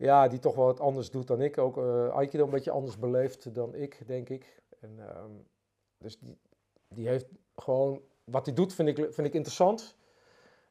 ja, 0.00 0.28
die 0.28 0.38
toch 0.38 0.54
wel 0.54 0.64
wat 0.64 0.80
anders 0.80 1.10
doet 1.10 1.26
dan 1.26 1.40
ik. 1.40 1.58
Ook 1.58 1.76
uh, 1.76 2.08
Aikido 2.08 2.44
een 2.44 2.50
beetje 2.50 2.70
anders 2.70 2.98
beleeft 2.98 3.54
dan 3.54 3.74
ik, 3.74 4.02
denk 4.06 4.28
ik. 4.28 4.62
En, 4.80 4.96
uh, 4.98 5.24
dus 5.98 6.18
die, 6.18 6.38
die 6.88 7.08
heeft 7.08 7.26
gewoon, 7.56 8.02
wat 8.30 8.46
hij 8.46 8.54
doet 8.54 8.74
vind 8.74 8.88
ik, 8.88 8.96
vind 8.96 9.26
ik 9.26 9.34
interessant. 9.34 9.98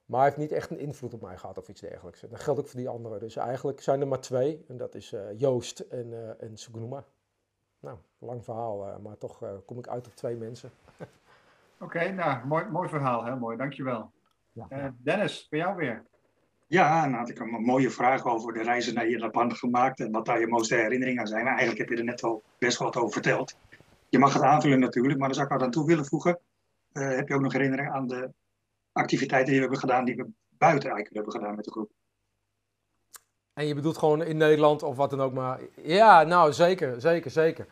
Maar 0.05 0.19
hij 0.19 0.29
heeft 0.29 0.41
niet 0.41 0.51
echt 0.51 0.69
een 0.69 0.79
invloed 0.79 1.13
op 1.13 1.21
mij 1.21 1.37
gehad 1.37 1.57
of 1.57 1.69
iets 1.69 1.81
dergelijks. 1.81 2.21
dat 2.21 2.39
geldt 2.39 2.59
ook 2.59 2.67
voor 2.67 2.79
die 2.79 2.89
anderen. 2.89 3.19
Dus 3.19 3.35
eigenlijk 3.35 3.81
zijn 3.81 4.01
er 4.01 4.07
maar 4.07 4.19
twee. 4.19 4.65
En 4.67 4.77
dat 4.77 4.95
is 4.95 5.13
uh, 5.13 5.19
Joost 5.37 5.79
en, 5.79 6.07
uh, 6.11 6.43
en 6.43 6.57
Sugunuma. 6.57 7.03
Nou, 7.79 7.97
lang 8.17 8.43
verhaal, 8.43 8.99
maar 8.99 9.17
toch 9.17 9.43
kom 9.65 9.77
ik 9.77 9.87
uit 9.87 10.07
op 10.07 10.15
twee 10.15 10.35
mensen. 10.35 10.71
Oké, 11.79 12.11
nou, 12.11 12.47
mooi, 12.47 12.65
mooi 12.65 12.89
verhaal. 12.89 13.25
Heel 13.25 13.37
mooi, 13.37 13.57
dankjewel. 13.57 14.11
Ja. 14.51 14.67
Uh, 14.69 14.85
Dennis, 14.97 15.45
voor 15.49 15.57
jou 15.57 15.75
weer. 15.75 16.03
Ja, 16.67 17.05
nou 17.05 17.17
had 17.17 17.29
ik 17.29 17.39
een 17.39 17.49
mooie 17.49 17.89
vraag 17.89 18.25
over 18.25 18.53
de 18.53 18.63
reizen 18.63 18.93
naar 18.93 19.09
Japan 19.09 19.55
gemaakt 19.55 19.99
en 19.99 20.11
wat 20.11 20.25
daar 20.25 20.39
je 20.39 20.47
mooiste 20.47 20.75
herinneringen 20.75 21.21
aan 21.21 21.27
zijn. 21.27 21.43
Maar 21.43 21.57
eigenlijk 21.57 21.79
heb 21.79 21.89
je 21.89 22.03
er 22.03 22.09
net 22.09 22.23
al 22.23 22.43
best 22.57 22.77
wel 22.77 22.87
wat 22.87 22.97
over 22.97 23.13
verteld. 23.13 23.57
Je 24.09 24.19
mag 24.19 24.33
het 24.33 24.41
aanvullen 24.41 24.79
natuurlijk, 24.79 25.19
maar 25.19 25.27
dan 25.27 25.37
zou 25.37 25.47
ik 25.47 25.53
er 25.53 25.65
aan 25.65 25.71
toe 25.71 25.85
willen 25.85 26.05
voegen. 26.05 26.39
Uh, 26.99 27.15
heb 27.15 27.27
je 27.27 27.35
ook 27.35 27.41
nog 27.41 27.53
herinneringen 27.53 27.93
aan 27.93 28.07
de 28.07 28.31
activiteiten 28.91 29.51
die 29.51 29.55
we 29.55 29.61
hebben 29.61 29.79
gedaan, 29.79 30.05
die 30.05 30.15
we 30.15 30.27
buiten 30.49 30.89
eigenlijk 30.89 31.15
hebben 31.15 31.33
gedaan 31.33 31.55
met 31.55 31.65
de 31.65 31.71
groep? 31.71 31.91
En 33.53 33.65
je 33.65 33.75
bedoelt 33.75 33.97
gewoon 33.97 34.23
in 34.23 34.37
Nederland 34.37 34.83
of 34.83 34.95
wat 34.95 35.09
dan 35.09 35.21
ook 35.21 35.33
maar. 35.33 35.59
Ja, 35.75 36.23
nou 36.23 36.53
zeker, 36.53 37.01
zeker, 37.01 37.31
zeker. 37.31 37.67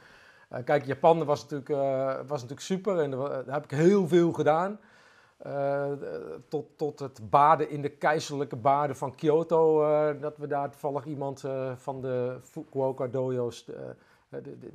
Uh, 0.52 0.60
kijk, 0.64 0.86
Japan 0.86 1.26
was 1.26 1.42
natuurlijk, 1.42 1.70
uh, 1.70 2.16
was 2.16 2.42
natuurlijk 2.42 2.62
super 2.62 3.00
en 3.00 3.12
daar 3.12 3.54
heb 3.54 3.64
ik 3.64 3.72
heel 3.72 4.08
veel 4.08 4.32
gedaan. 4.32 4.80
Tot, 6.48 6.78
tot 6.78 7.00
het 7.00 7.30
baden 7.30 7.70
in 7.70 7.82
de 7.82 7.90
keizerlijke 7.90 8.56
baden 8.56 8.96
van 8.96 9.16
Kyoto. 9.16 9.80
Dat 10.20 10.38
we 10.38 10.48
daar 10.48 10.70
toevallig 10.70 11.06
iemand 11.06 11.44
van 11.76 12.02
de 12.02 12.40
Fukuoka 12.44 13.08
dojo's, 13.08 13.66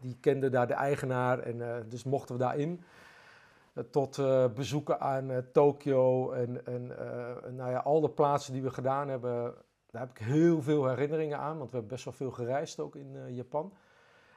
die 0.00 0.16
kende 0.20 0.50
daar 0.50 0.66
de 0.66 0.74
eigenaar 0.74 1.38
en 1.38 1.86
dus 1.88 2.04
mochten 2.04 2.34
we 2.34 2.40
daarin. 2.40 2.84
Tot 3.90 4.20
bezoeken 4.54 5.00
aan 5.00 5.44
Tokio 5.52 6.30
en, 6.30 6.66
en 6.66 6.86
nou 7.56 7.70
ja, 7.70 7.78
al 7.78 8.00
de 8.00 8.10
plaatsen 8.10 8.52
die 8.52 8.62
we 8.62 8.70
gedaan 8.70 9.08
hebben, 9.08 9.54
daar 9.90 10.02
heb 10.02 10.10
ik 10.10 10.18
heel 10.18 10.62
veel 10.62 10.88
herinneringen 10.88 11.38
aan, 11.38 11.58
want 11.58 11.70
we 11.70 11.76
hebben 11.76 11.92
best 11.94 12.04
wel 12.04 12.14
veel 12.14 12.30
gereisd 12.30 12.80
ook 12.80 12.96
in 12.96 13.34
Japan. 13.34 13.72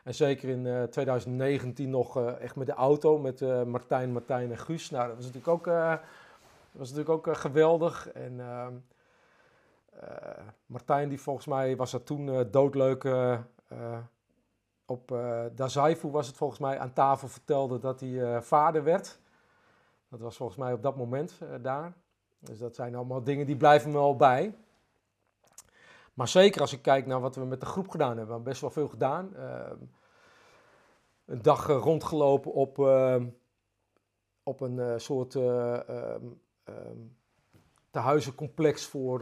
En 0.04 0.16
zeker 0.16 0.50
in 0.50 0.90
2019 0.90 1.90
nog 1.90 2.20
echt 2.20 2.56
met 2.56 2.68
de 2.68 2.74
auto, 2.74 3.18
met 3.18 3.66
Martijn, 3.66 4.12
Martijn 4.12 4.52
en 4.52 4.58
Guus. 4.58 4.90
Nou, 4.90 5.08
dat 5.08 5.16
was 5.16 5.26
natuurlijk 5.26 5.54
ook 5.54 5.68
was 6.78 6.90
natuurlijk 6.90 7.10
ook 7.10 7.28
uh, 7.28 7.36
geweldig. 7.36 8.12
En 8.12 8.34
uh, 8.34 8.68
Martijn, 10.66 11.10
die 11.10 11.22
volgens 11.22 11.46
mij 11.46 11.76
was 11.76 11.94
er 11.94 12.04
toen 12.04 12.28
uh, 12.28 12.40
doodleuk 12.52 13.08
op 14.86 15.16
Dazaifu 15.56 16.08
was 16.08 16.28
het 16.28 16.38
volgens 16.38 16.60
mij 16.60 16.80
aan 16.80 16.94
tafel 16.94 17.28
vertelde 17.28 17.80
dat 17.80 18.00
hij 18.00 18.42
vader 18.42 18.84
werd. 18.84 19.20
Dat 20.16 20.24
was 20.24 20.38
volgens 20.38 20.58
mij 20.58 20.74
op 20.74 20.82
dat 20.82 20.96
moment 20.96 21.40
daar. 21.62 21.94
Dus 22.40 22.60
dat 22.60 22.76
zijn 22.76 22.96
allemaal 22.96 23.24
dingen 23.24 23.46
die 23.46 23.58
blijven 23.58 23.92
me 23.92 23.98
wel 23.98 24.16
bij. 24.16 24.56
Maar 26.14 26.28
zeker 26.28 26.62
als 26.62 26.74
ik 26.74 26.82
kijk 26.82 27.06
naar 27.06 27.22
wat 27.22 27.36
we 27.36 27.46
met 27.46 27.60
de 27.60 27.66
groep 27.66 27.90
gedaan 27.90 28.08
hebben. 28.08 28.26
We 28.26 28.34
hebben 28.34 28.50
best 28.50 28.62
wel 28.62 28.70
veel 28.70 28.88
gedaan. 28.88 29.36
Ehm, 29.36 29.78
een 31.26 31.42
dag 31.42 31.68
rondgelopen 31.68 32.54
op, 32.54 32.80
ehm, 32.80 33.28
op 34.44 34.62
een 34.62 35.02
soort 35.02 35.36
um, 35.36 36.42
tehuizencomplex 37.90 38.86
voor 38.86 39.22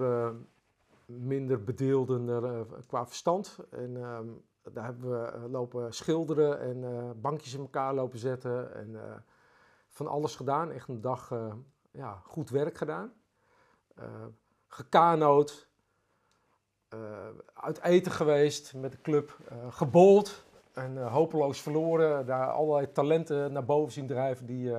minder 1.05 1.63
bedeelden 1.63 2.67
qua 2.87 3.07
verstand. 3.07 3.59
En 3.71 3.95
um, 3.95 4.43
daar 4.61 4.85
hebben 4.85 5.09
we 5.09 5.25
eh, 5.25 5.43
lopen 5.51 5.93
schilderen 5.93 6.59
en 6.59 7.21
bankjes 7.21 7.53
in 7.53 7.59
elkaar 7.59 7.93
lopen 7.93 8.19
zetten. 8.19 8.75
En 8.75 9.23
van 9.93 10.07
alles 10.07 10.35
gedaan. 10.35 10.71
Echt 10.71 10.87
een 10.87 11.01
dag 11.01 11.31
ja, 11.91 12.21
goed 12.23 12.49
werk 12.49 12.77
gedaan. 12.77 13.13
gekanoot. 14.67 15.67
uit 17.53 17.81
eten 17.81 18.11
geweest 18.11 18.73
met 18.73 18.91
de 18.91 19.01
club. 19.01 19.37
gebold. 19.69 20.43
En 20.73 21.07
hopeloos 21.07 21.61
verloren. 21.61 22.25
Daar 22.25 22.51
allerlei 22.51 22.91
talenten 22.91 23.53
naar 23.53 23.65
boven 23.65 23.93
zien 23.93 24.07
drijven 24.07 24.45
die 24.45 24.71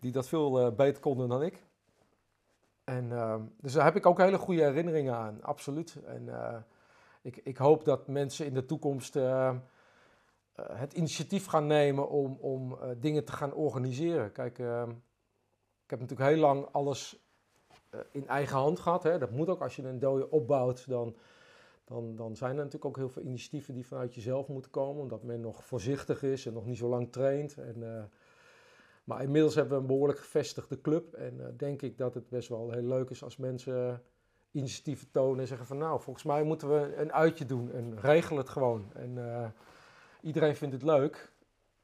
die 0.00 0.12
dat 0.12 0.28
veel 0.28 0.66
uh, 0.66 0.74
beter 0.74 1.02
konden 1.02 1.28
dan 1.28 1.42
ik. 1.42 1.62
En, 2.84 3.10
uh, 3.10 3.34
dus 3.60 3.72
daar 3.72 3.84
heb 3.84 3.96
ik 3.96 4.06
ook 4.06 4.18
hele 4.18 4.38
goede 4.38 4.62
herinneringen 4.62 5.14
aan, 5.14 5.42
absoluut. 5.42 5.96
En 6.06 6.26
uh, 6.26 6.56
ik, 7.22 7.36
ik, 7.36 7.56
hoop 7.56 7.84
dat 7.84 8.08
mensen 8.08 8.46
in 8.46 8.54
de 8.54 8.64
toekomst 8.64 9.16
uh, 9.16 9.54
het 10.72 10.92
initiatief 10.92 11.46
gaan 11.46 11.66
nemen 11.66 12.08
om, 12.08 12.36
om 12.40 12.78
dingen 13.00 13.24
te 13.24 13.32
gaan 13.32 13.54
organiseren. 13.54 14.32
Kijk, 14.32 14.58
ehm, 14.58 14.90
ik 15.84 15.90
heb 15.90 16.00
natuurlijk 16.00 16.30
heel 16.30 16.40
lang 16.40 16.66
alles 16.72 17.28
in 18.10 18.28
eigen 18.28 18.56
hand 18.56 18.80
gehad. 18.80 19.02
Hè. 19.02 19.18
Dat 19.18 19.30
moet 19.30 19.48
ook 19.48 19.62
als 19.62 19.76
je 19.76 19.82
een 19.82 19.98
dode 19.98 20.30
opbouwt, 20.30 20.88
dan, 20.88 21.16
dan, 21.84 22.16
dan 22.16 22.36
zijn 22.36 22.50
er 22.50 22.56
natuurlijk 22.56 22.84
ook 22.84 22.96
heel 22.96 23.08
veel 23.08 23.22
initiatieven 23.22 23.74
die 23.74 23.86
vanuit 23.86 24.14
jezelf 24.14 24.48
moeten 24.48 24.70
komen, 24.70 25.02
omdat 25.02 25.22
men 25.22 25.40
nog 25.40 25.64
voorzichtig 25.64 26.22
is 26.22 26.46
en 26.46 26.52
nog 26.52 26.66
niet 26.66 26.78
zo 26.78 26.88
lang 26.88 27.12
traint. 27.12 27.56
En, 27.58 28.10
maar 29.08 29.22
inmiddels 29.22 29.54
hebben 29.54 29.74
we 29.74 29.80
een 29.80 29.86
behoorlijk 29.86 30.18
gevestigde 30.18 30.80
club. 30.80 31.14
En 31.14 31.34
uh, 31.36 31.46
denk 31.56 31.82
ik 31.82 31.98
dat 31.98 32.14
het 32.14 32.28
best 32.28 32.48
wel 32.48 32.70
heel 32.70 32.82
leuk 32.82 33.10
is 33.10 33.22
als 33.22 33.36
mensen 33.36 34.02
initiatieven 34.50 35.10
tonen 35.10 35.40
en 35.40 35.46
zeggen 35.46 35.66
van 35.66 35.78
nou, 35.78 36.00
volgens 36.00 36.24
mij 36.24 36.42
moeten 36.42 36.68
we 36.68 36.96
een 36.96 37.12
uitje 37.12 37.46
doen 37.46 37.72
en 37.72 38.00
regel 38.00 38.36
het 38.36 38.48
gewoon. 38.48 38.92
En 38.94 39.18
iedereen 40.20 40.56
vindt 40.56 40.74
het 40.74 40.82
leuk. 40.82 41.32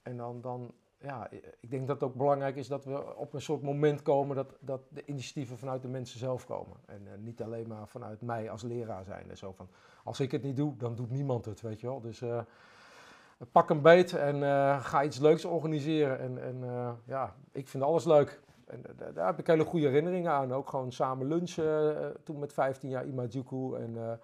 En 0.03 0.17
dan, 0.17 0.41
dan, 0.41 0.73
ja, 0.99 1.29
ik 1.61 1.71
denk 1.71 1.87
dat 1.87 2.01
het 2.01 2.09
ook 2.09 2.17
belangrijk 2.17 2.57
is 2.57 2.69
dat 2.69 2.85
we 2.85 3.17
op 3.17 3.33
een 3.33 3.41
soort 3.41 3.63
moment 3.63 4.03
komen 4.03 4.37
dat, 4.37 4.57
dat 4.61 4.81
de 4.89 5.05
initiatieven 5.05 5.59
vanuit 5.59 5.83
de 5.83 5.89
mensen 5.89 6.19
zelf 6.19 6.47
komen. 6.47 6.77
En 6.87 7.03
uh, 7.03 7.11
niet 7.19 7.43
alleen 7.43 7.69
maar 7.69 7.89
vanuit 7.89 8.21
mij 8.21 8.51
als 8.51 8.63
leraar 8.63 9.05
zijn. 9.05 9.31
En 9.31 9.37
zo 9.37 9.53
van, 9.53 9.69
als 10.05 10.21
ik 10.21 10.31
het 10.31 10.43
niet 10.43 10.57
doe, 10.57 10.77
dan 10.77 10.95
doet 10.95 11.11
niemand 11.11 11.45
het, 11.45 11.61
weet 11.61 11.81
je 11.81 11.87
wel. 11.87 12.01
Dus 12.01 12.23
pak 13.53 13.71
een 13.71 13.83
beet 13.83 14.13
en 14.13 14.37
uh, 14.37 14.85
ga 14.85 15.03
iets 15.03 15.19
leuks 15.19 15.45
organiseren. 15.45 16.19
En, 16.19 16.43
en 16.43 16.65
ja, 17.05 17.35
ik 17.53 17.69
vind 17.69 17.83
alles 17.83 18.05
leuk. 18.05 18.41
En 18.67 18.83
daar 19.15 19.27
heb 19.27 19.39
ik 19.39 19.47
hele 19.47 19.65
goede 19.65 19.87
herinneringen 19.87 20.33
aan. 20.33 20.53
Ook 20.53 20.69
gewoon 20.69 20.93
samen 20.93 21.27
lunchen 21.27 22.17
toen 22.23 22.39
met 22.39 22.53
15 22.53 22.91
jaar 22.91 23.07
Imajuku. 23.07 23.75
En 23.75 24.21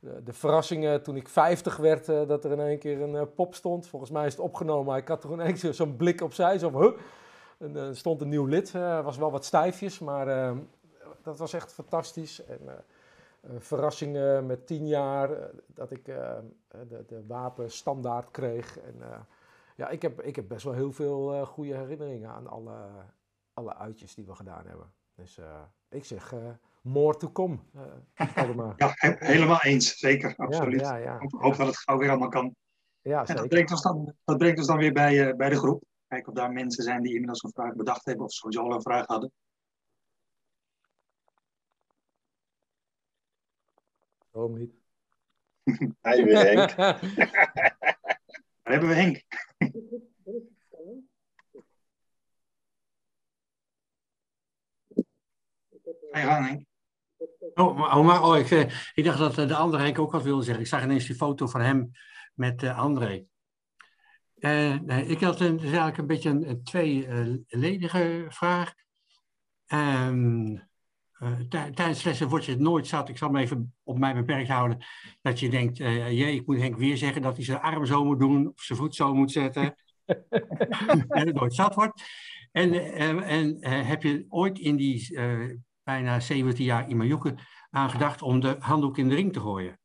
de, 0.00 0.22
de, 0.22 0.32
verrassingen 0.32 1.02
toen 1.02 1.16
ik 1.16 1.28
50 1.28 1.76
werd, 1.76 2.06
dat 2.06 2.44
er 2.44 2.52
in 2.52 2.60
één 2.60 2.78
keer 2.78 3.00
een 3.00 3.34
pop 3.34 3.54
stond. 3.54 3.86
Volgens 3.86 4.10
mij 4.10 4.26
is 4.26 4.32
het 4.32 4.42
opgenomen, 4.42 4.84
maar 4.84 4.98
ik 4.98 5.08
had 5.08 5.24
er 5.24 5.40
in 5.46 5.54
keer 5.54 5.74
zo'n 5.74 5.96
blik 5.96 6.20
opzij. 6.20 6.58
Zo 6.58 6.80
huh? 6.80 6.98
En 7.58 7.76
er 7.76 7.96
stond 7.96 8.20
een 8.20 8.28
nieuw 8.28 8.46
lid. 8.46 8.72
was 8.72 9.16
wel 9.16 9.30
wat 9.30 9.44
stijfjes, 9.44 9.98
maar 9.98 10.54
dat 11.22 11.38
was 11.38 11.52
echt 11.52 11.72
fantastisch. 11.72 12.44
En, 12.44 12.60
verrassingen 13.58 14.46
met 14.46 14.66
tien 14.66 14.86
jaar, 14.86 15.30
dat 15.66 15.90
ik 15.90 16.04
de, 16.04 17.04
de 17.06 17.26
wapenstandaard 17.26 18.30
kreeg. 18.30 18.78
En, 18.78 19.26
ja, 19.76 19.88
ik 19.88 20.02
heb, 20.02 20.22
ik 20.22 20.36
heb 20.36 20.48
best 20.48 20.64
wel 20.64 20.72
heel 20.72 20.92
veel 20.92 21.46
goede 21.46 21.74
herinneringen 21.74 22.30
aan 22.30 22.46
alle, 22.46 22.76
alle 23.54 23.74
uitjes 23.74 24.14
die 24.14 24.26
we 24.26 24.34
gedaan 24.34 24.66
hebben. 24.66 24.92
Dus 25.14 25.38
ik 25.88 26.04
zeg, 26.04 26.34
more 26.88 27.16
to 27.16 27.32
come. 27.32 27.58
ja, 28.76 28.92
helemaal 29.18 29.62
eens, 29.62 29.96
zeker, 29.96 30.36
absoluut. 30.36 30.80
Ja, 30.80 30.96
ja, 30.96 31.18
ja. 31.20 31.26
Hoop, 31.38 31.56
dat 31.56 31.66
het 31.66 31.78
gauw 31.78 31.98
weer 31.98 32.10
allemaal 32.10 32.28
kan. 32.28 32.54
Ja, 33.02 33.26
en 33.26 33.36
dat 33.36 33.48
brengt 33.48 33.70
ons 33.70 33.82
dan, 33.82 34.14
dat 34.24 34.38
brengt 34.38 34.58
ons 34.58 34.66
dan 34.66 34.78
weer 34.78 34.92
bij, 34.92 35.36
bij 35.36 35.48
de 35.48 35.56
groep. 35.56 35.84
Kijken 36.08 36.28
of 36.28 36.34
daar 36.34 36.52
mensen 36.52 36.84
zijn 36.84 37.02
die 37.02 37.12
inmiddels 37.12 37.42
een 37.42 37.52
vraag 37.52 37.74
bedacht 37.74 38.04
hebben 38.04 38.24
of 38.24 38.32
sowieso 38.32 38.62
al 38.62 38.72
een 38.72 38.82
vraag 38.82 39.06
hadden. 39.06 39.32
Waarom 44.30 44.58
niet? 44.58 44.72
Hij 46.00 46.24
weer 46.24 46.38
Henk. 46.38 46.76
Daar 48.62 48.76
hebben 48.76 48.88
we 48.88 48.94
Henk. 48.94 49.24
Ga 56.10 56.18
je 56.18 56.26
gang, 56.26 56.46
Henk. 56.46 56.67
Oh, 57.58 57.80
oh, 57.80 58.04
maar, 58.04 58.22
oh 58.22 58.36
ik, 58.36 58.50
eh, 58.50 58.70
ik 58.94 59.04
dacht 59.04 59.18
dat 59.18 59.38
eh, 59.38 59.48
de 59.48 59.56
andere 59.56 59.82
Henk 59.82 59.98
ook 59.98 60.12
wat 60.12 60.22
wilde 60.22 60.42
zeggen. 60.42 60.62
Ik 60.62 60.68
zag 60.68 60.82
ineens 60.82 61.06
die 61.06 61.16
foto 61.16 61.46
van 61.46 61.60
hem 61.60 61.90
met 62.34 62.62
uh, 62.62 62.78
André. 62.78 63.24
Uh, 64.34 65.10
ik 65.10 65.20
had 65.20 65.40
een, 65.40 65.56
dus 65.56 65.64
eigenlijk 65.64 65.98
een 65.98 66.06
beetje 66.06 66.30
een, 66.30 66.48
een 66.48 66.62
tweeledige 66.62 68.26
vraag. 68.28 68.74
Um, 69.66 70.68
uh, 71.18 71.40
tijdens 71.50 72.02
lessen 72.02 72.28
word 72.28 72.44
je 72.44 72.50
het 72.50 72.60
nooit 72.60 72.86
zat. 72.86 73.08
Ik 73.08 73.18
zal 73.18 73.30
me 73.30 73.40
even 73.40 73.74
op 73.82 73.98
mij 73.98 74.14
beperkt 74.14 74.48
houden. 74.48 74.84
Dat 75.22 75.40
je 75.40 75.48
denkt, 75.48 75.76
jee, 75.76 76.34
ik 76.34 76.46
moet 76.46 76.58
Henk 76.58 76.76
weer 76.76 76.96
zeggen 76.96 77.22
dat 77.22 77.36
hij 77.36 77.44
zijn 77.44 77.60
arm 77.60 77.86
zo 77.86 78.04
moet 78.04 78.18
doen. 78.18 78.48
Of 78.48 78.62
zijn 78.62 78.78
voet 78.78 78.94
zo 78.94 79.14
moet 79.14 79.32
zetten. 79.32 79.62
en 81.08 81.26
het 81.26 81.34
nooit 81.34 81.54
zat 81.54 81.74
wordt. 81.74 82.02
En, 82.52 82.72
en 83.22 83.64
heb 83.86 84.02
je 84.02 84.26
ooit 84.28 84.58
in 84.58 84.76
die 84.76 85.18
bijna 85.88 86.20
17 86.20 86.64
jaar 86.64 86.88
in 86.88 86.96
Majoeke 86.96 87.34
aan 87.70 87.90
gedacht 87.90 88.22
om 88.22 88.40
de 88.40 88.56
handdoek 88.58 88.98
in 88.98 89.08
de 89.08 89.14
ring 89.14 89.32
te 89.32 89.40
gooien? 89.40 89.78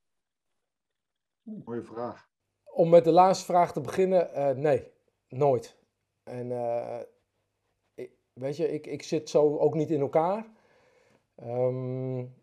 Mooie 1.42 1.84
vraag 1.84 2.32
om 2.74 2.90
met 2.90 3.04
de 3.04 3.12
laatste 3.12 3.46
vraag 3.46 3.74
te 3.74 3.82
beginnen, 3.82 4.30
uh, 4.36 4.50
nee, 4.50 4.88
nooit. 5.28 5.78
En 6.24 6.50
uh, 6.50 7.00
ik, 7.94 8.12
weet 8.34 8.58
je, 8.58 8.74
ik, 8.74 8.88
ik 8.88 9.04
zit 9.04 9.30
zo 9.30 9.58
ook 9.58 9.74
niet 9.74 9.92
in 9.92 10.00
elkaar. 10.00 10.46
Um, 11.44 12.34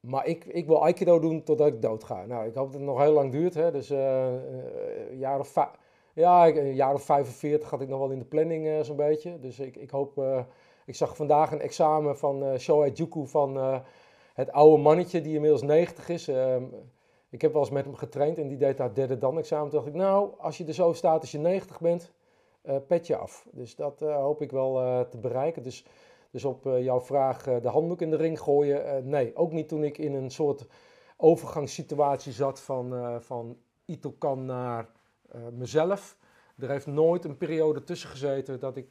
maar 0.00 0.26
ik, 0.26 0.44
ik 0.44 0.66
wil 0.66 0.82
Aikido 0.82 1.20
doen 1.20 1.42
totdat 1.42 1.66
ik 1.66 1.82
dood 1.82 2.04
ga. 2.04 2.26
Nou, 2.26 2.46
ik 2.46 2.54
hoop 2.54 2.70
dat 2.72 2.80
het 2.80 2.88
nog 2.88 3.00
heel 3.00 3.12
lang 3.12 3.32
duurt. 3.32 3.54
Hè? 3.54 3.70
Dus 3.70 3.90
uh, 3.90 4.32
een, 5.10 5.18
jaar 5.18 5.38
of 5.38 5.54
ja, 6.14 6.48
een 6.48 6.74
jaar 6.74 6.94
of 6.94 7.02
45 7.02 7.70
had 7.70 7.80
ik 7.80 7.88
nog 7.88 7.98
wel 7.98 8.10
in 8.10 8.18
de 8.18 8.24
planning 8.24 8.84
zo'n 8.84 8.96
beetje. 8.96 9.38
Dus 9.38 9.58
ik, 9.58 9.76
ik 9.76 9.90
hoop... 9.90 10.46
ik 10.86 10.94
zag 10.94 11.16
vandaag 11.16 11.52
een 11.52 11.60
examen 11.60 12.18
van 12.18 12.42
uh, 12.42 12.58
Shohei 12.58 12.92
Juku 12.92 13.26
van 13.26 13.82
het 14.34 14.52
oude 14.52 14.82
mannetje 14.82 15.20
die 15.20 15.34
inmiddels 15.34 15.62
90 15.62 16.08
is. 16.08 16.28
Ehm, 16.28 16.64
ik 17.30 17.42
heb 17.42 17.52
wel 17.52 17.62
eens 17.62 17.70
met 17.70 17.84
hem 17.84 17.94
getraind 17.94 18.38
en 18.38 18.48
die 18.48 18.56
deed 18.56 18.76
daar 18.76 18.94
derde 18.94 19.18
dan 19.18 19.38
examen. 19.38 19.70
Toen 19.70 19.78
dacht 19.78 19.94
ik, 19.94 20.00
nou, 20.00 20.30
als 20.38 20.58
je 20.58 20.64
er 20.64 20.74
zo 20.74 20.92
staat 20.92 21.20
als 21.20 21.30
je 21.30 21.38
90 21.38 21.80
bent, 21.80 22.12
uh, 22.64 22.76
pet 22.86 23.06
je 23.06 23.16
af. 23.16 23.46
Dus 23.52 23.76
dat 23.76 24.00
hoop 24.00 24.42
ik 24.42 24.50
wel 24.50 25.06
te 25.08 25.18
bereiken. 25.18 25.62
Dus, 25.62 25.86
dus 26.30 26.44
op 26.44 26.64
jouw 26.64 27.00
vraag, 27.00 27.42
de 27.42 27.68
handdoek 27.68 28.00
in 28.00 28.10
de 28.10 28.16
ring 28.16 28.40
gooien, 28.40 29.08
nee. 29.08 29.36
Ook 29.36 29.52
niet 29.52 29.68
toen 29.68 29.84
ik 29.84 29.98
in 29.98 30.14
een 30.14 30.30
soort 30.30 30.66
overgangssituatie 31.16 32.32
zat 32.32 32.60
van, 32.60 33.18
van 33.22 33.56
Itokan 33.84 34.44
naar 34.44 34.88
mezelf. 35.52 36.18
Er 36.58 36.70
heeft 36.70 36.86
nooit 36.86 37.24
een 37.24 37.36
periode 37.36 37.84
tussen 37.84 38.08
gezeten 38.08 38.60
dat 38.60 38.76
ik 38.76 38.90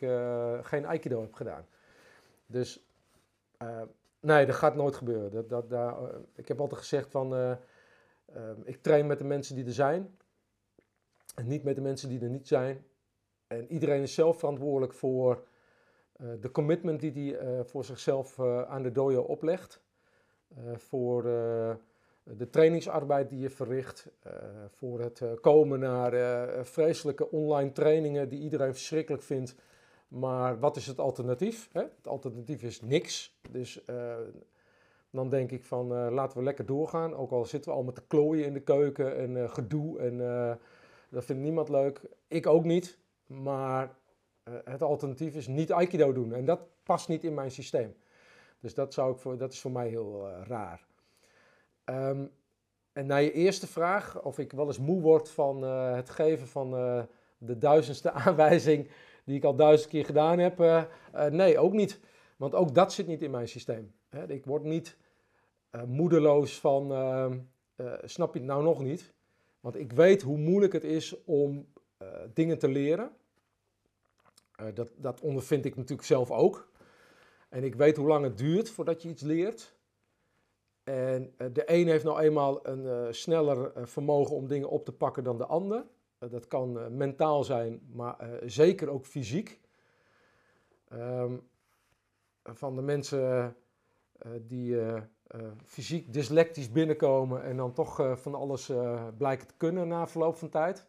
geen 0.62 0.86
Aikido 0.86 1.22
heb 1.22 1.34
gedaan. 1.34 1.66
Dus 2.46 2.86
nee, 4.20 4.46
dat 4.46 4.56
gaat 4.56 4.76
nooit 4.76 4.96
gebeuren. 4.96 5.32
Dat, 5.32 5.50
dat, 5.50 5.70
daar, 5.70 5.96
ik 6.36 6.48
heb 6.48 6.60
altijd 6.60 6.80
gezegd 6.80 7.12
van 7.12 7.58
Ehm, 8.34 8.62
ik 8.64 8.82
train 8.82 9.08
met 9.08 9.18
de 9.18 9.24
mensen 9.24 9.56
die 9.56 9.66
er 9.66 9.74
zijn 9.74 10.18
en 11.36 11.48
niet 11.48 11.64
met 11.64 11.76
de 11.76 11.82
mensen 11.82 12.10
die 12.10 12.22
er 12.22 12.30
niet 12.30 12.48
zijn. 12.48 12.86
En 13.48 13.72
iedereen 13.72 14.02
is 14.02 14.14
zelf 14.14 14.40
verantwoordelijk 14.40 14.94
voor 14.94 15.48
de 16.40 16.52
commitment 16.52 17.00
die 17.00 17.12
hij 17.12 17.64
voor 17.66 17.86
zichzelf 17.86 18.40
aan 18.40 18.84
de 18.84 18.92
dojo 18.92 19.22
oplegt. 19.22 19.84
voor 20.76 21.24
de 22.24 22.50
trainingsarbeid 22.50 23.30
die 23.30 23.40
je 23.40 23.50
verricht. 23.50 24.08
voor 24.70 25.00
het 25.00 25.22
komen 25.42 25.80
naar 25.80 26.12
vreselijke 26.66 27.32
online 27.32 27.72
trainingen 27.72 28.30
die 28.30 28.40
iedereen 28.40 28.74
verschrikkelijk 28.74 29.24
vindt. 29.24 29.56
Maar 30.08 30.60
wat 30.60 30.76
is 30.76 30.88
het 30.88 31.00
alternatief? 31.00 31.70
Hè? 31.72 31.82
Het 31.82 32.08
alternatief 32.08 32.64
is 32.64 32.82
niks. 32.82 33.40
Dus 33.52 33.84
dan 35.16 35.30
denk 35.30 35.52
ik 35.52 35.64
van 35.64 35.92
uh, 35.92 36.08
laten 36.12 36.38
we 36.38 36.44
lekker 36.44 36.66
doorgaan. 36.66 37.16
Ook 37.16 37.32
al 37.32 37.46
zitten 37.46 37.72
we 37.72 37.78
al 37.78 37.84
met 37.84 37.96
de 37.96 38.04
klooien 38.08 38.46
in 38.46 38.54
de 38.54 38.62
keuken 38.62 39.18
en 39.18 39.36
uh, 39.36 39.50
gedoe. 39.50 40.00
En 40.00 40.18
dat 41.10 41.26
vindt 41.26 41.42
niemand 41.42 41.70
leuk. 41.70 42.02
Ik 42.28 42.48
ook 42.48 42.64
niet. 42.64 42.98
Maar 43.26 43.96
het 44.64 44.82
alternatief 44.82 45.36
is 45.36 45.48
niet 45.48 45.72
Aikido 45.72 46.14
doen. 46.14 46.34
En 46.34 46.46
dat 46.46 46.60
past 46.84 47.08
niet 47.08 47.24
in 47.24 47.34
mijn 47.34 47.52
systeem. 47.52 47.96
Dus 48.60 48.74
dat, 48.74 48.94
zou 48.94 49.12
ik 49.14 49.18
voor, 49.18 49.38
dat 49.38 49.54
is 49.54 49.60
voor 49.62 49.72
mij 49.72 49.88
heel 49.88 50.30
raar. 50.48 50.86
Um, 51.86 52.32
en 52.94 53.06
naar 53.06 53.22
je 53.22 53.32
eerste 53.32 53.68
vraag, 53.68 54.22
of 54.22 54.40
ik 54.40 54.52
wel 54.52 54.68
eens 54.68 54.80
moe 54.80 55.02
word 55.02 55.30
van 55.30 55.62
het 55.62 56.10
geven 56.10 56.48
van 56.48 56.72
de 57.38 57.58
duizendste 57.58 58.12
aanwijzing 58.26 58.90
die 59.26 59.36
ik 59.36 59.44
al 59.44 59.56
duizend 59.56 59.90
keer 59.90 60.06
gedaan 60.06 60.40
heb. 60.40 60.88
nee, 61.32 61.60
ook 61.60 61.74
niet. 61.74 62.00
Want 62.38 62.54
ook 62.54 62.76
dat 62.76 62.94
zit 62.94 63.08
niet 63.08 63.22
in 63.22 63.32
mijn 63.32 63.48
systeem. 63.48 63.94
Ik 64.28 64.46
word 64.46 64.64
niet 64.64 64.98
uh, 65.76 65.84
moedeloos 65.84 66.60
van, 66.60 66.92
ehm, 66.92 67.40
eh, 67.76 67.94
snap 68.04 68.34
je 68.34 68.40
het 68.40 68.48
nou 68.48 68.64
nog 68.64 68.82
niet? 68.82 69.14
Want 69.60 69.76
ik 69.76 69.92
weet 69.92 70.22
hoe 70.22 70.38
moeilijk 70.38 70.74
het 70.74 70.84
is 70.84 71.24
om 71.24 71.68
eh, 71.98 72.08
dingen 72.34 72.58
te 72.60 72.68
leren. 72.68 73.12
dat, 74.74 74.92
dat 74.96 75.22
ondervind 75.22 75.66
ik 75.66 75.76
natuurlijk 75.76 76.08
zelf 76.08 76.32
ook. 76.32 76.72
En 77.50 77.64
ik 77.64 77.76
weet 77.76 77.98
hoe 77.98 78.08
lang 78.08 78.24
het 78.24 78.38
duurt 78.38 78.70
voordat 78.70 79.02
je 79.02 79.10
iets 79.10 79.22
leert. 79.22 79.76
En 80.84 81.34
de 81.38 81.64
een 81.66 81.88
heeft 81.88 82.04
nou 82.04 82.20
eenmaal 82.20 82.68
een 82.68 83.14
sneller 83.14 83.88
vermogen 83.88 84.36
om 84.36 84.48
dingen 84.48 84.70
op 84.70 84.86
te 84.86 84.92
pakken 84.92 85.24
dan 85.24 85.38
de 85.38 85.46
ander. 85.46 85.86
Dat 86.18 86.48
kan 86.48 86.98
mentaal 86.98 87.44
zijn, 87.44 87.82
maar 87.92 88.30
zeker 88.46 88.90
ook 88.90 89.06
fysiek. 89.06 89.60
Um, 90.94 91.50
van 92.44 92.76
de 92.76 92.82
mensen 92.82 93.56
die 94.42 94.78
fysiek 95.64 96.14
dyslectisch 96.14 96.72
binnenkomen 96.72 97.44
en 97.44 97.58
dan 97.58 97.74
toch 97.74 98.20
van 98.20 98.36
alles 98.36 98.72
blijken 99.18 99.48
te 99.48 99.54
kunnen 99.58 99.88
na 99.88 100.08
verloop 100.08 100.36
van 100.36 100.50
tijd. 100.50 100.88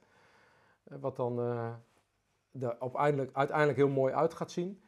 wat 0.83 1.17
dan 1.17 1.39
er 2.61 2.79
uiteindelijk, 2.81 3.31
uiteindelijk 3.37 3.79
heel 3.79 3.89
mooi 3.89 4.15
uit 4.15 4.35
gaat 4.35 4.51
zien. 4.51 4.83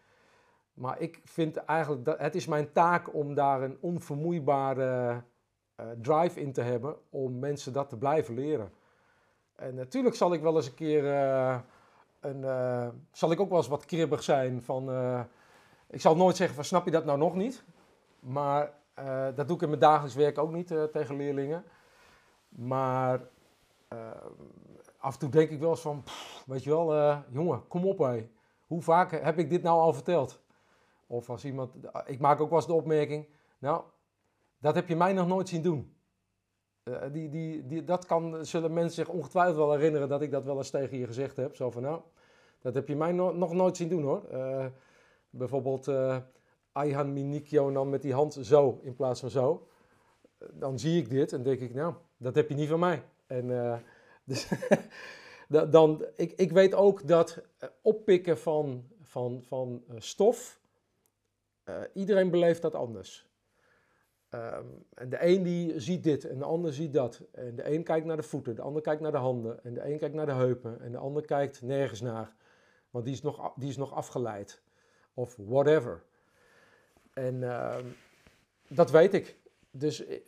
Maar 0.74 1.00
ik 1.00 1.20
vind 1.24 1.56
eigenlijk 1.56 2.04
dat 2.04 2.18
het 2.18 2.34
is 2.34 2.46
mijn 2.46 2.72
taak 2.72 3.14
om 3.14 3.34
daar 3.34 3.62
een 3.62 3.78
onvermoeibare 3.80 5.22
drive 6.00 6.40
in 6.40 6.52
te 6.52 6.60
hebben 6.60 6.96
om 7.10 7.38
mensen 7.38 7.72
dat 7.72 7.88
te 7.88 7.98
blijven 7.98 8.34
leren. 8.34 8.72
En 9.58 9.74
natuurlijk 9.74 10.14
zal 10.14 10.32
ik 10.32 10.42
wel 10.42 10.56
eens 10.56 10.66
een 10.66 10.74
keer 10.74 11.04
een, 12.20 12.44
zal 13.12 13.30
ik 13.30 13.40
ook 13.40 13.48
wel 13.48 13.58
eens 13.58 13.68
wat 13.68 13.84
kribbig 13.84 14.22
zijn 14.22 14.62
van. 14.62 14.90
ik 15.86 16.00
zal 16.00 16.16
nooit 16.16 16.36
zeggen 16.36 16.54
van 16.54 16.64
snap 16.64 16.84
je 16.84 16.90
dat 16.90 17.04
nou 17.04 17.18
nog 17.18 17.34
niet? 17.34 17.64
Maar 18.20 18.72
dat 19.34 19.46
doe 19.46 19.56
ik 19.56 19.62
in 19.62 19.68
mijn 19.68 19.80
dagelijks 19.80 20.14
werk 20.14 20.38
ook 20.38 20.52
niet 20.52 20.66
tegen 20.92 21.16
leerlingen. 21.16 21.64
Maar 22.48 23.20
af 24.98 25.12
en 25.12 25.18
toe 25.18 25.28
denk 25.28 25.50
ik 25.50 25.60
wel 25.60 25.70
eens 25.70 25.80
van, 25.80 26.02
weet 26.46 26.64
je 26.64 26.70
wel, 26.70 27.22
jongen, 27.28 27.68
kom 27.68 27.86
op 27.86 27.98
hé. 27.98 28.28
Hoe 28.66 28.82
vaak 28.82 29.10
heb 29.10 29.38
ik 29.38 29.50
dit 29.50 29.62
nou 29.62 29.80
al 29.80 29.92
verteld? 29.92 30.40
Of 31.06 31.30
als 31.30 31.44
iemand, 31.44 31.74
ik 32.06 32.20
maak 32.20 32.40
ook 32.40 32.48
wel 32.48 32.58
eens 32.58 32.66
de 32.66 32.72
opmerking, 32.72 33.26
nou, 33.58 33.82
dat 34.58 34.74
heb 34.74 34.88
je 34.88 34.96
mij 34.96 35.12
nog 35.12 35.26
nooit 35.26 35.48
zien 35.48 35.62
doen. 35.62 35.96
Die, 37.12 37.28
die, 37.28 37.66
die, 37.66 37.84
dat 37.84 38.06
kan, 38.06 38.46
zullen 38.46 38.72
mensen 38.72 39.04
zich 39.04 39.14
ongetwijfeld 39.14 39.56
wel 39.56 39.72
herinneren 39.72 40.08
dat 40.08 40.22
ik 40.22 40.30
dat 40.30 40.44
wel 40.44 40.56
eens 40.56 40.70
tegen 40.70 40.98
je 40.98 41.06
gezegd 41.06 41.36
heb. 41.36 41.56
Zo 41.56 41.70
van, 41.70 41.82
nou, 41.82 42.00
dat 42.60 42.74
heb 42.74 42.88
je 42.88 42.96
mij 42.96 43.12
no 43.12 43.32
nog 43.32 43.52
nooit 43.52 43.76
zien 43.76 43.88
doen 43.88 44.02
hoor. 44.02 44.22
bijvoorbeeld 45.30 45.88
Ayhan 46.72 47.12
Minikyo 47.12 47.72
dan 47.72 47.88
met 47.88 48.02
die 48.02 48.12
hand 48.12 48.38
zo 48.40 48.78
in 48.82 48.94
plaats 48.94 49.20
van 49.20 49.30
zo. 49.30 49.68
Dan 50.52 50.78
zie 50.78 51.02
ik 51.02 51.10
dit 51.10 51.32
en 51.32 51.42
denk 51.42 51.60
ik, 51.60 51.74
nou, 51.74 51.94
dat 52.16 52.34
heb 52.34 52.48
je 52.48 52.54
niet 52.54 52.68
van 52.68 52.78
mij. 52.78 53.02
En 53.26 53.48
uh, 53.48 53.76
dus 54.30 54.48
dan, 55.70 56.04
ik, 56.16 56.32
ik 56.32 56.52
weet 56.52 56.74
ook 56.74 57.08
dat 57.08 57.42
eh, 57.58 57.68
oppikken 57.82 58.38
van, 58.38 58.88
van, 59.02 59.42
van 59.42 59.82
uh, 59.90 59.96
stof, 59.98 60.60
iedereen 61.94 62.30
beleeft 62.30 62.62
dat 62.62 62.74
anders. 62.74 63.27
Ehm, 64.28 64.66
en 64.94 65.08
de 65.08 65.26
een 65.26 65.42
die 65.42 65.80
ziet 65.80 66.02
dit 66.02 66.24
en 66.24 66.38
de 66.38 66.44
ander 66.44 66.72
ziet 66.72 66.92
dat. 66.92 67.22
En 67.32 67.56
de 67.56 67.70
een 67.72 67.82
kijkt 67.82 68.06
naar 68.06 68.16
de 68.16 68.22
voeten, 68.22 68.54
de 68.54 68.62
ander 68.62 68.82
kijkt 68.82 69.00
naar 69.00 69.12
de 69.12 69.18
handen. 69.18 69.64
En 69.64 69.74
de 69.74 69.84
een 69.84 69.98
kijkt 69.98 70.14
naar 70.14 70.26
de 70.26 70.32
heupen 70.32 70.80
en 70.80 70.92
de 70.92 70.98
ander 70.98 71.24
kijkt 71.24 71.62
nergens 71.62 72.00
naar. 72.00 72.34
Want 72.90 73.04
die 73.04 73.14
is 73.14 73.22
nog, 73.22 73.52
die 73.56 73.68
is 73.68 73.76
nog 73.76 73.92
afgeleid. 73.92 74.62
Of 75.14 75.36
whatever. 75.36 76.02
En 77.12 77.42
ehm, 77.42 77.84
dat 78.68 78.90
weet 78.90 79.14
ik. 79.14 79.38
Dus 79.70 80.06
eh, 80.06 80.18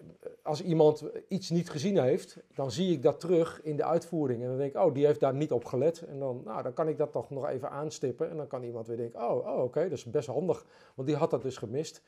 als 0.43 0.63
iemand 0.63 1.05
iets 1.29 1.51
niet 1.51 1.71
gezien 1.71 1.99
heeft, 1.99 2.37
dan 2.55 2.71
zie 2.71 2.93
ik 2.93 3.03
dat 3.03 3.21
terug 3.21 3.63
in 3.63 3.77
de 3.77 3.85
uitvoering. 3.85 4.43
En 4.43 4.49
dan 4.49 4.59
denk 4.59 4.75
ik, 4.75 4.83
oh, 4.83 4.95
die 4.95 5.07
heeft 5.07 5.21
daar 5.21 5.35
niet 5.35 5.53
op 5.53 5.65
gelet. 5.65 6.03
En 6.03 6.19
dan, 6.19 6.43
nou, 6.45 6.63
dan 6.63 6.73
kan 6.73 6.89
ik 6.89 6.99
dat 6.99 7.13
toch 7.13 7.31
nog 7.31 7.47
even 7.49 7.71
aanstippen. 7.71 8.31
En 8.31 8.37
dan 8.37 8.47
kan 8.47 8.63
iemand 8.63 8.87
weer 8.87 8.97
denken, 8.97 9.21
oh, 9.21 9.47
oh 9.47 9.63
oké, 9.63 9.83
dat 9.83 9.99
is 9.99 10.05
best 10.05 10.29
handig. 10.29 10.67
Want 10.95 11.09
die 11.09 11.17
had 11.17 11.31
dat 11.31 11.43
dus 11.43 11.57
gemist. 11.57 12.03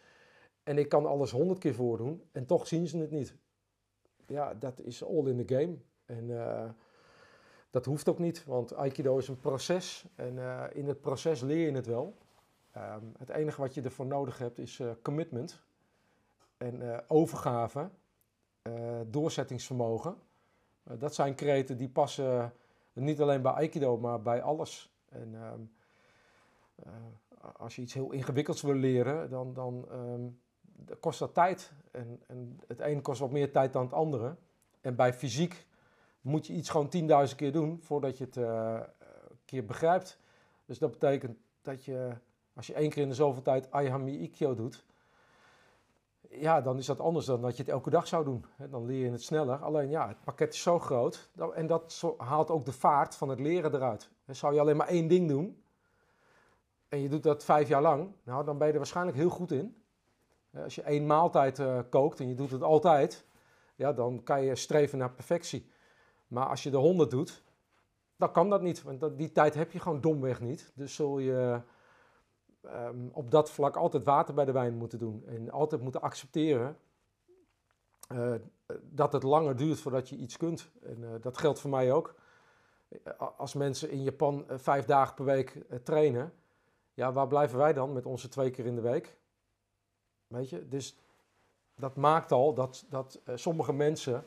En 0.62 0.78
ik 0.78 0.88
kan 0.88 1.06
alles 1.06 1.30
honderd 1.30 1.58
keer 1.58 1.74
voordoen 1.74 2.22
en 2.32 2.46
toch 2.46 2.66
zien 2.66 2.86
ze 2.86 2.98
het 2.98 3.10
niet. 3.10 3.36
Ja, 4.26 4.54
dat 4.54 4.80
is 4.80 5.04
all 5.04 5.26
in 5.26 5.46
the 5.46 5.54
game. 5.54 5.76
En 6.04 6.40
eh, 6.40 6.70
dat 7.70 7.84
hoeft 7.84 8.08
ook 8.08 8.18
niet, 8.18 8.44
want 8.44 8.74
Aikido 8.74 9.18
is 9.18 9.28
een 9.28 9.40
proces. 9.40 10.04
En 10.14 10.38
eh, 10.38 10.64
in 10.72 10.88
het 10.88 11.00
proces 11.00 11.40
leer 11.40 11.66
je 11.66 11.74
het 11.76 11.86
wel. 11.86 12.16
Ehm, 12.70 13.04
het 13.18 13.28
enige 13.28 13.60
wat 13.60 13.74
je 13.74 13.82
ervoor 13.82 14.06
nodig 14.06 14.38
hebt 14.38 14.58
is 14.58 14.78
uh, 14.78 14.90
commitment 15.02 15.62
en 16.56 17.02
overgave, 17.08 17.90
doorzettingsvermogen. 19.06 20.16
dat 20.82 21.14
zijn 21.14 21.34
kreten 21.34 21.76
die 21.76 21.88
passen 21.88 22.52
niet 22.92 23.20
alleen 23.20 23.42
bij 23.42 23.52
Aikido, 23.52 23.98
maar 23.98 24.22
bij 24.22 24.42
alles. 24.42 24.94
En 25.08 25.34
ehm, 25.34 25.60
als 27.56 27.76
je 27.76 27.82
iets 27.82 27.94
heel 27.94 28.12
ingewikkelds 28.12 28.62
wil 28.62 28.74
leren, 28.74 29.30
dan, 29.30 29.52
dan 29.54 29.86
ehm, 29.90 30.28
kost 31.00 31.18
dat 31.18 31.34
tijd. 31.34 31.72
En, 31.90 32.20
en 32.26 32.60
het 32.66 32.80
een 32.80 33.02
kost 33.02 33.20
wat 33.20 33.30
meer 33.30 33.52
tijd 33.52 33.72
dan 33.72 33.82
het 33.82 33.92
andere. 33.92 34.36
En 34.80 34.96
bij 34.96 35.14
fysiek 35.14 35.66
moet 36.20 36.46
je 36.46 36.52
iets 36.52 36.70
gewoon 36.70 36.90
10.000 37.28 37.36
keer 37.36 37.52
doen 37.52 37.80
voordat 37.80 38.18
je 38.18 38.24
het 38.24 38.36
uh, 38.36 38.80
een 39.28 39.38
keer 39.44 39.64
begrijpt. 39.64 40.18
Dus 40.64 40.78
dat 40.78 40.90
betekent 40.90 41.38
dat 41.62 41.84
je, 41.84 42.12
als 42.54 42.66
je 42.66 42.74
één 42.74 42.90
keer 42.90 43.02
in 43.02 43.08
de 43.08 43.14
zoveel 43.14 43.42
tijd 43.42 43.70
Ayami 43.70 44.18
Ikkyo 44.18 44.54
doet, 44.54 44.84
ja, 46.28 46.60
dan 46.60 46.78
is 46.78 46.86
dat 46.86 47.00
anders 47.00 47.26
dan 47.26 47.40
dat 47.40 47.56
je 47.56 47.62
het 47.62 47.72
elke 47.72 47.90
dag 47.90 48.06
zou 48.06 48.24
doen. 48.24 48.44
Dan 48.70 48.86
leer 48.86 49.04
je 49.04 49.10
het 49.10 49.22
sneller. 49.22 49.56
Alleen 49.56 49.90
ja, 49.90 50.08
het 50.08 50.24
pakket 50.24 50.54
is 50.54 50.62
zo 50.62 50.78
groot 50.78 51.30
en 51.54 51.66
dat 51.66 52.02
haalt 52.16 52.50
ook 52.50 52.64
de 52.64 52.72
vaart 52.72 53.14
van 53.14 53.28
het 53.28 53.40
leren 53.40 53.74
eruit. 53.74 54.10
Zou 54.26 54.54
je 54.54 54.60
alleen 54.60 54.76
maar 54.76 54.88
één 54.88 55.08
ding 55.08 55.28
doen 55.28 55.62
en 56.88 57.00
je 57.00 57.08
doet 57.08 57.22
dat 57.22 57.44
vijf 57.44 57.68
jaar 57.68 57.82
lang, 57.82 58.12
nou, 58.22 58.44
dan 58.44 58.58
ben 58.58 58.66
je 58.66 58.72
er 58.72 58.78
waarschijnlijk 58.78 59.16
heel 59.16 59.30
goed 59.30 59.52
in. 59.52 59.81
Als 60.56 60.74
je 60.74 60.82
één 60.82 61.06
maaltijd 61.06 61.58
uh, 61.58 61.80
kookt 61.90 62.20
en 62.20 62.28
je 62.28 62.34
doet 62.34 62.50
het 62.50 62.62
altijd, 62.62 63.24
ja, 63.74 63.92
dan 63.92 64.22
kan 64.22 64.42
je 64.42 64.56
streven 64.56 64.98
naar 64.98 65.12
perfectie. 65.12 65.70
Maar 66.28 66.46
als 66.46 66.62
je 66.62 66.70
de 66.70 66.76
honderd 66.76 67.10
doet, 67.10 67.42
dan 68.16 68.32
kan 68.32 68.50
dat 68.50 68.62
niet. 68.62 68.82
Want 68.82 69.18
die 69.18 69.32
tijd 69.32 69.54
heb 69.54 69.72
je 69.72 69.80
gewoon 69.80 70.00
domweg 70.00 70.40
niet. 70.40 70.72
Dus 70.74 70.94
zul 70.94 71.18
je 71.18 71.60
um, 72.64 73.10
op 73.12 73.30
dat 73.30 73.50
vlak 73.50 73.76
altijd 73.76 74.04
water 74.04 74.34
bij 74.34 74.44
de 74.44 74.52
wijn 74.52 74.74
moeten 74.74 74.98
doen. 74.98 75.24
En 75.26 75.50
altijd 75.50 75.82
moeten 75.82 76.00
accepteren 76.00 76.76
uh, 78.12 78.34
dat 78.82 79.12
het 79.12 79.22
langer 79.22 79.56
duurt 79.56 79.80
voordat 79.80 80.08
je 80.08 80.16
iets 80.16 80.36
kunt. 80.36 80.70
En 80.82 81.18
dat 81.20 81.38
geldt 81.38 81.60
voor 81.60 81.70
mij 81.70 81.92
ook. 81.92 82.14
Als 83.36 83.54
mensen 83.54 83.90
in 83.90 84.02
Japan 84.02 84.44
vijf 84.48 84.84
dagen 84.84 85.14
per 85.14 85.24
week 85.24 85.64
trainen, 85.82 86.32
ja, 86.94 87.12
waar 87.12 87.26
blijven 87.26 87.58
wij 87.58 87.72
dan 87.72 87.92
met 87.92 88.06
onze 88.06 88.28
twee 88.28 88.50
keer 88.50 88.66
in 88.66 88.74
de 88.74 88.80
week? 88.80 89.20
Dus 90.68 90.96
dat 91.76 91.96
maakt 91.96 92.32
al 92.32 92.54
dat, 92.54 92.84
dat 92.88 93.20
uh, 93.28 93.36
sommige 93.36 93.72
mensen 93.72 94.24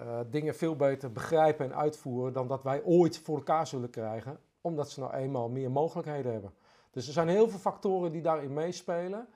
uh, 0.00 0.20
dingen 0.30 0.54
veel 0.54 0.76
beter 0.76 1.12
begrijpen 1.12 1.66
en 1.66 1.76
uitvoeren 1.76 2.32
dan 2.32 2.48
dat 2.48 2.62
wij 2.62 2.82
ooit 2.82 3.18
voor 3.18 3.36
elkaar 3.36 3.66
zullen 3.66 3.90
krijgen, 3.90 4.40
omdat 4.60 4.90
ze 4.90 5.00
nou 5.00 5.12
eenmaal 5.12 5.48
meer 5.48 5.70
mogelijkheden 5.70 6.32
hebben. 6.32 6.54
Dus 6.90 7.06
er 7.06 7.12
zijn 7.12 7.28
heel 7.28 7.48
veel 7.48 7.58
factoren 7.58 8.12
die 8.12 8.22
daarin 8.22 8.52
meespelen, 8.52 9.28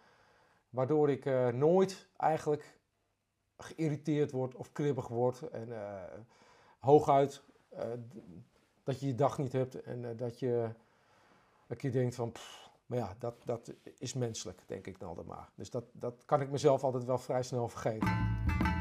waardoor 0.71 1.11
ik 1.11 1.25
uh, 1.25 1.49
nooit 1.49 2.09
eigenlijk 2.17 2.79
geïrriteerd 3.57 4.31
word 4.31 4.55
of 4.55 4.73
kribbig 4.73 5.09
word 5.09 5.49
en 5.51 5.69
hooguit 6.79 7.43
dat 8.85 9.01
je 9.01 9.07
je 9.07 9.15
dag 9.15 9.39
niet 9.39 9.53
hebt 9.53 9.83
en 9.83 10.17
dat 10.17 10.39
je 10.39 10.69
een 11.67 11.77
keer 11.77 11.93
denkt 11.93 12.15
van. 12.15 12.33
Pff, 12.33 12.62
maar 12.87 12.99
ja, 12.99 13.15
dat, 13.19 13.35
dat 13.45 13.75
is 13.99 14.15
menselijk, 14.15 14.63
denk 14.67 14.87
ik 14.87 14.99
dan. 14.99 15.27
Dus 15.55 15.71
dat, 15.71 15.85
dat 15.93 16.23
kan 16.25 16.41
ik 16.41 16.51
mezelf 16.51 16.85
altijd 16.85 17.05
wel 17.05 17.19
vrij 17.19 17.43
snel 17.43 17.69
vergeven. 17.69 18.72